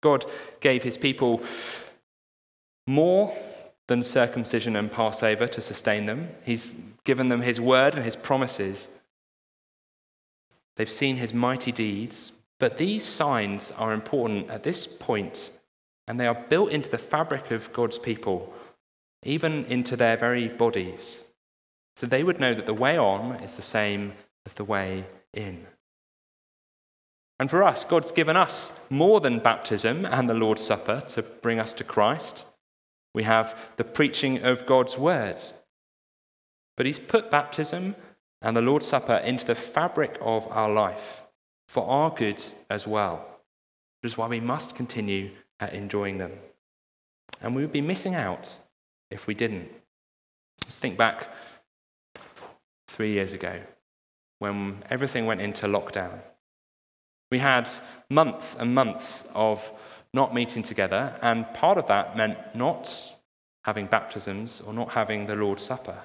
God 0.00 0.24
gave 0.60 0.82
his 0.82 0.96
people 0.96 1.42
more 2.86 3.34
than 3.88 4.02
circumcision 4.02 4.76
and 4.76 4.90
Passover 4.90 5.46
to 5.48 5.60
sustain 5.60 6.06
them. 6.06 6.30
He's 6.44 6.74
given 7.04 7.28
them 7.28 7.42
his 7.42 7.60
word 7.60 7.94
and 7.94 8.04
his 8.04 8.16
promises. 8.16 8.88
They've 10.76 10.90
seen 10.90 11.16
his 11.16 11.34
mighty 11.34 11.72
deeds. 11.72 12.32
But 12.60 12.76
these 12.76 13.04
signs 13.04 13.72
are 13.72 13.94
important 13.94 14.50
at 14.50 14.62
this 14.62 14.86
point, 14.86 15.50
and 16.06 16.20
they 16.20 16.26
are 16.26 16.44
built 16.48 16.70
into 16.70 16.90
the 16.90 16.98
fabric 16.98 17.50
of 17.50 17.72
God's 17.72 17.98
people, 17.98 18.52
even 19.24 19.64
into 19.64 19.96
their 19.96 20.16
very 20.16 20.46
bodies. 20.46 21.24
So 21.96 22.06
they 22.06 22.22
would 22.22 22.38
know 22.38 22.52
that 22.52 22.66
the 22.66 22.74
way 22.74 22.98
on 22.98 23.36
is 23.36 23.56
the 23.56 23.62
same 23.62 24.12
as 24.44 24.54
the 24.54 24.64
way 24.64 25.06
in. 25.32 25.66
And 27.40 27.48
for 27.48 27.62
us, 27.62 27.84
God's 27.84 28.12
given 28.12 28.36
us 28.36 28.78
more 28.90 29.18
than 29.18 29.38
baptism 29.38 30.04
and 30.04 30.28
the 30.28 30.34
Lord's 30.34 30.62
Supper 30.62 31.00
to 31.08 31.22
bring 31.22 31.58
us 31.58 31.72
to 31.72 31.84
Christ. 31.84 32.44
We 33.14 33.22
have 33.22 33.58
the 33.78 33.82
preaching 33.82 34.42
of 34.42 34.66
God's 34.66 34.98
word. 34.98 35.40
But 36.76 36.84
He's 36.84 36.98
put 36.98 37.30
baptism 37.30 37.96
and 38.42 38.54
the 38.54 38.60
Lord's 38.60 38.86
Supper 38.86 39.14
into 39.14 39.46
the 39.46 39.54
fabric 39.54 40.18
of 40.20 40.46
our 40.48 40.70
life 40.70 41.22
for 41.66 41.88
our 41.88 42.10
good 42.10 42.42
as 42.68 42.86
well, 42.86 43.26
which 44.02 44.12
is 44.12 44.18
why 44.18 44.28
we 44.28 44.40
must 44.40 44.76
continue 44.76 45.30
at 45.60 45.72
enjoying 45.72 46.18
them. 46.18 46.32
And 47.40 47.56
we 47.56 47.62
would 47.62 47.72
be 47.72 47.80
missing 47.80 48.14
out 48.14 48.58
if 49.10 49.26
we 49.26 49.32
didn't. 49.32 49.70
Let's 50.64 50.78
think 50.78 50.98
back 50.98 51.26
three 52.86 53.12
years 53.12 53.32
ago 53.32 53.60
when 54.40 54.84
everything 54.90 55.24
went 55.24 55.40
into 55.40 55.66
lockdown. 55.66 56.20
We 57.30 57.38
had 57.38 57.68
months 58.08 58.56
and 58.56 58.74
months 58.74 59.26
of 59.34 59.72
not 60.12 60.34
meeting 60.34 60.62
together, 60.62 61.14
and 61.22 61.52
part 61.54 61.78
of 61.78 61.86
that 61.86 62.16
meant 62.16 62.38
not 62.54 63.12
having 63.64 63.86
baptisms 63.86 64.60
or 64.60 64.72
not 64.72 64.90
having 64.90 65.26
the 65.26 65.36
Lord's 65.36 65.62
Supper. 65.62 65.98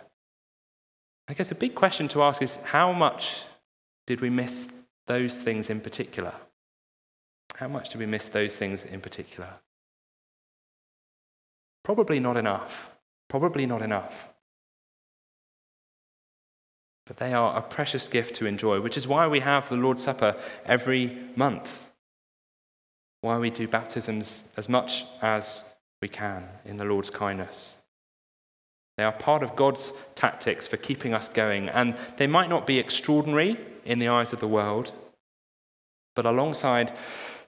I 1.28 1.34
guess 1.34 1.52
a 1.52 1.56
big 1.56 1.74
question 1.74 2.08
to 2.10 2.22
ask 2.22 2.42
is 2.42 2.58
how 2.58 2.92
much 2.92 3.46
did 4.06 4.22
we 4.22 4.30
miss 4.30 4.72
those 5.08 5.42
things 5.42 5.70
in 5.70 5.82
particular? 5.82 6.34
How 7.56 7.68
much 7.68 7.90
did 7.90 8.00
we 8.00 8.06
miss 8.06 8.28
those 8.28 8.58
things 8.58 8.84
in 8.84 9.02
particular? 9.02 9.50
Probably 11.84 12.20
not 12.20 12.38
enough. 12.38 12.92
Probably 13.28 13.66
not 13.66 13.82
enough. 13.82 14.35
But 17.06 17.18
they 17.18 17.34
are 17.34 17.56
a 17.56 17.62
precious 17.62 18.08
gift 18.08 18.36
to 18.38 18.46
enjoy, 18.46 18.82
which 18.82 18.98
is 18.98 19.08
why 19.08 19.28
we 19.28 19.42
have 19.42 19.70
the 19.70 19.76
Lord's 19.76 20.04
Supper 20.04 20.36
every 20.66 21.18
month 21.36 21.86
why 23.26 23.40
we 23.40 23.50
do 23.50 23.68
baptisms 23.68 24.50
as 24.56 24.70
much 24.70 25.04
as 25.20 25.64
we 26.00 26.08
can 26.08 26.48
in 26.64 26.78
the 26.78 26.86
Lord's 26.86 27.10
kindness. 27.10 27.80
They 28.98 29.04
are 29.04 29.12
part 29.12 29.42
of 29.42 29.56
God's 29.56 29.94
tactics 30.14 30.68
for 30.68 30.78
keeping 30.78 31.12
us 31.12 31.28
going, 31.28 31.68
and 31.68 31.98
they 32.18 32.28
might 32.28 32.50
not 32.50 32.68
be 32.68 32.78
extraordinary 32.78 33.58
in 33.84 33.98
the 33.98 34.10
eyes 34.10 34.32
of 34.32 34.42
the 34.42 34.48
world, 34.48 34.92
but 36.16 36.28
alongside 36.28 36.96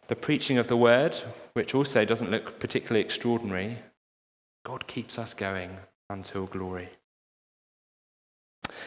the 0.07 0.15
preaching 0.15 0.57
of 0.57 0.67
the 0.67 0.75
word, 0.75 1.15
which 1.53 1.75
also 1.75 2.05
doesn't 2.05 2.31
look 2.31 2.59
particularly 2.59 3.01
extraordinary, 3.01 3.77
God 4.65 4.87
keeps 4.87 5.19
us 5.19 5.35
going 5.35 5.77
until 6.09 6.47
glory. 6.47 6.89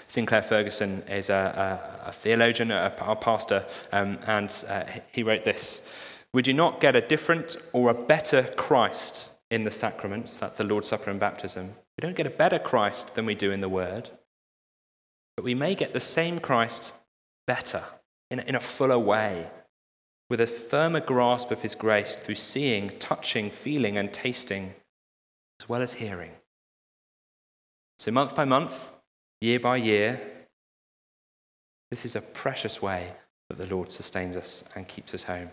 Sinclair 0.07 0.43
Ferguson 0.43 1.03
is 1.09 1.31
a, 1.31 2.01
a, 2.05 2.09
a 2.09 2.13
theologian, 2.13 2.71
a, 2.71 2.93
a 3.01 3.17
pastor, 3.17 3.65
um, 3.93 4.19
and 4.27 4.65
uh, 4.69 4.85
he 5.13 5.23
wrote 5.23 5.45
this 5.45 5.89
we 6.33 6.43
do 6.43 6.53
not 6.53 6.81
get 6.81 6.95
a 6.95 7.01
different 7.01 7.57
or 7.73 7.91
a 7.91 7.95
better 7.95 8.45
Christ 8.57 9.29
in 9.51 9.65
the 9.65 9.71
sacraments, 9.71 10.39
that's 10.39 10.59
the 10.59 10.65
Lord's 10.65 10.89
Supper 10.89 11.11
and 11.11 11.19
baptism. 11.19 11.75
We 11.99 12.03
don't 12.03 12.17
get 12.17 12.27
a 12.27 12.31
better 12.31 12.59
Christ 12.59 13.15
than 13.15 13.27
we 13.27 13.35
do 13.35 13.51
in 13.51 13.61
the 13.61 13.69
Word, 13.69 14.11
but 15.37 15.45
we 15.45 15.55
may 15.55 15.75
get 15.75 15.93
the 15.93 16.01
same 16.01 16.39
Christ 16.39 16.93
better, 17.49 17.83
in, 18.31 18.39
in 18.41 18.55
a 18.55 18.61
fuller 18.61 18.99
way, 18.99 19.49
with 20.29 20.41
a 20.41 20.47
firmer 20.47 21.01
grasp 21.01 21.51
of 21.51 21.63
His 21.63 21.75
grace 21.75 22.15
through 22.15 22.37
seeing, 22.37 22.91
touching, 23.01 23.51
feeling, 23.51 23.99
and 23.99 24.13
tasting, 24.13 24.75
as 25.61 25.69
well 25.69 25.83
as 25.83 25.95
hearing. 25.95 26.31
So, 27.99 28.13
month 28.13 28.37
by 28.37 28.45
month, 28.45 28.89
year 29.41 29.61
by 29.61 29.77
year, 29.77 30.21
this 31.91 32.05
is 32.05 32.15
a 32.15 32.21
precious 32.21 32.81
way 32.81 33.13
that 33.49 33.59
the 33.59 33.67
Lord 33.67 33.91
sustains 33.91 34.37
us 34.37 34.65
and 34.75 34.87
keeps 34.87 35.13
us 35.13 35.25
home. 35.25 35.51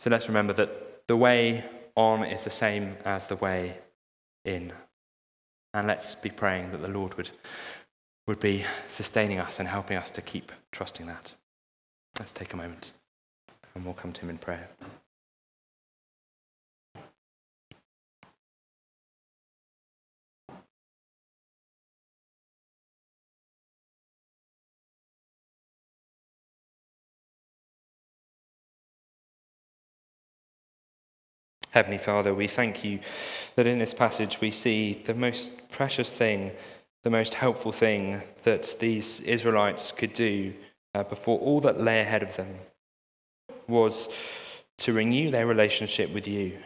So 0.00 0.10
let's 0.10 0.26
remember 0.26 0.52
that 0.54 1.06
the 1.06 1.16
way 1.16 1.64
on 1.94 2.24
is 2.24 2.44
the 2.44 2.50
same 2.50 2.96
as 3.04 3.26
the 3.28 3.36
way 3.36 3.78
in. 4.44 4.72
And 5.74 5.86
let's 5.86 6.14
be 6.14 6.30
praying 6.30 6.72
that 6.72 6.82
the 6.82 6.88
Lord 6.88 7.14
would, 7.14 7.30
would 8.26 8.40
be 8.40 8.64
sustaining 8.88 9.38
us 9.38 9.60
and 9.60 9.68
helping 9.68 9.96
us 9.96 10.10
to 10.12 10.22
keep 10.22 10.50
trusting 10.72 11.06
that. 11.06 11.34
Let's 12.18 12.32
take 12.32 12.52
a 12.52 12.56
moment 12.56 12.92
and 13.74 13.84
we'll 13.84 13.94
come 13.94 14.12
to 14.12 14.20
Him 14.22 14.30
in 14.30 14.38
prayer. 14.38 14.68
Heavenly 31.72 31.96
Father, 31.96 32.34
we 32.34 32.48
thank 32.48 32.84
you 32.84 33.00
that 33.56 33.66
in 33.66 33.78
this 33.78 33.94
passage 33.94 34.42
we 34.42 34.50
see 34.50 35.02
the 35.06 35.14
most 35.14 35.70
precious 35.70 36.14
thing, 36.14 36.52
the 37.02 37.08
most 37.08 37.32
helpful 37.32 37.72
thing 37.72 38.20
that 38.42 38.76
these 38.78 39.20
Israelites 39.20 39.90
could 39.90 40.12
do 40.12 40.52
uh, 40.94 41.02
before 41.04 41.38
all 41.38 41.62
that 41.62 41.80
lay 41.80 42.00
ahead 42.00 42.22
of 42.22 42.36
them 42.36 42.56
was 43.66 44.10
to 44.76 44.92
renew 44.92 45.30
their 45.30 45.46
relationship 45.46 46.12
with 46.12 46.28
you, 46.28 46.58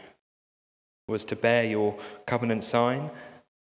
was 1.07 1.25
to 1.27 1.37
bear 1.37 1.63
your 1.63 1.97
covenant 2.27 2.65
sign 2.65 3.09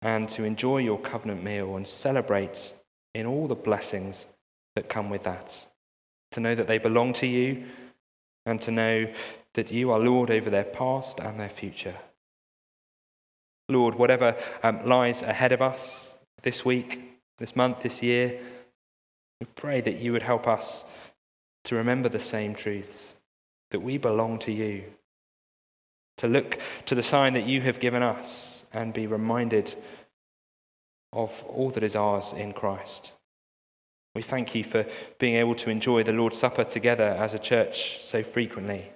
and 0.01 0.29
to 0.29 0.45
enjoy 0.45 0.79
your 0.79 1.01
covenant 1.01 1.43
meal 1.43 1.75
and 1.75 1.89
celebrate 1.89 2.73
in 3.17 3.27
all 3.27 3.49
the 3.49 3.57
blessings 3.57 4.29
that 4.77 4.89
come 4.89 5.11
with 5.11 5.25
that. 5.25 5.67
To 6.31 6.41
know 6.41 6.55
that 6.55 6.69
they 6.69 6.79
belong 6.79 7.13
to 7.15 7.27
you 7.27 7.65
and 8.47 8.61
to 8.61 8.71
know 8.71 9.09
that 9.55 9.71
you 9.71 9.91
are 9.91 9.99
Lord 9.99 10.31
over 10.31 10.51
their 10.51 10.65
past 10.65 11.21
and 11.21 11.39
their 11.39 11.49
future. 11.49 11.97
Lord, 13.69 13.95
whatever 13.95 14.37
um, 14.63 14.85
lies 14.87 15.23
ahead 15.23 15.53
of 15.53 15.63
us 15.63 16.19
this 16.43 16.65
week, 16.65 17.21
this 17.39 17.57
month, 17.57 17.83
this 17.83 18.03
year, 18.03 18.41
We 19.43 19.47
pray 19.57 19.81
that 19.81 19.99
you 19.99 20.13
would 20.13 20.23
help 20.23 20.47
us 20.47 20.85
to 21.65 21.75
remember 21.75 22.09
the 22.09 22.21
same 22.21 22.55
truths, 22.55 23.17
that 23.73 23.81
we 23.81 23.99
belong 23.99 24.39
to 24.39 24.53
you, 24.53 24.85
to 26.19 26.29
look 26.29 26.61
to 26.87 26.95
the 26.95 27.03
sign 27.03 27.35
that 27.35 27.49
you 27.49 27.61
have 27.63 27.81
given 27.81 28.05
us 28.05 28.67
and 28.73 28.95
be 28.95 29.09
reminded 29.09 29.75
of 31.13 31.45
all 31.49 31.71
that 31.71 31.83
is 31.83 31.97
ours 31.97 32.33
in 32.33 32.53
Christ. 32.53 33.15
We 34.15 34.23
thank 34.23 34.55
you 34.55 34.63
for 34.63 34.87
being 35.19 35.35
able 35.35 35.57
to 35.57 35.71
enjoy 35.71 36.05
the 36.05 36.13
Lord's 36.13 36.39
Supper 36.39 36.63
together 36.63 37.09
as 37.09 37.35
a 37.35 37.41
church 37.41 38.01
so 38.01 38.23
frequently. 38.23 38.92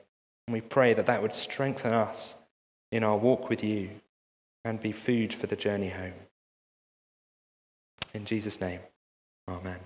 And 0.46 0.54
we 0.54 0.60
pray 0.60 0.94
that 0.94 1.06
that 1.06 1.22
would 1.22 1.34
strengthen 1.34 1.92
us 1.92 2.42
in 2.92 3.02
our 3.02 3.16
walk 3.16 3.48
with 3.48 3.64
you 3.64 3.90
and 4.64 4.80
be 4.80 4.92
food 4.92 5.34
for 5.34 5.46
the 5.46 5.56
journey 5.56 5.88
home. 5.88 6.12
In 8.14 8.24
Jesus' 8.24 8.60
name, 8.60 8.80
amen. 9.48 9.78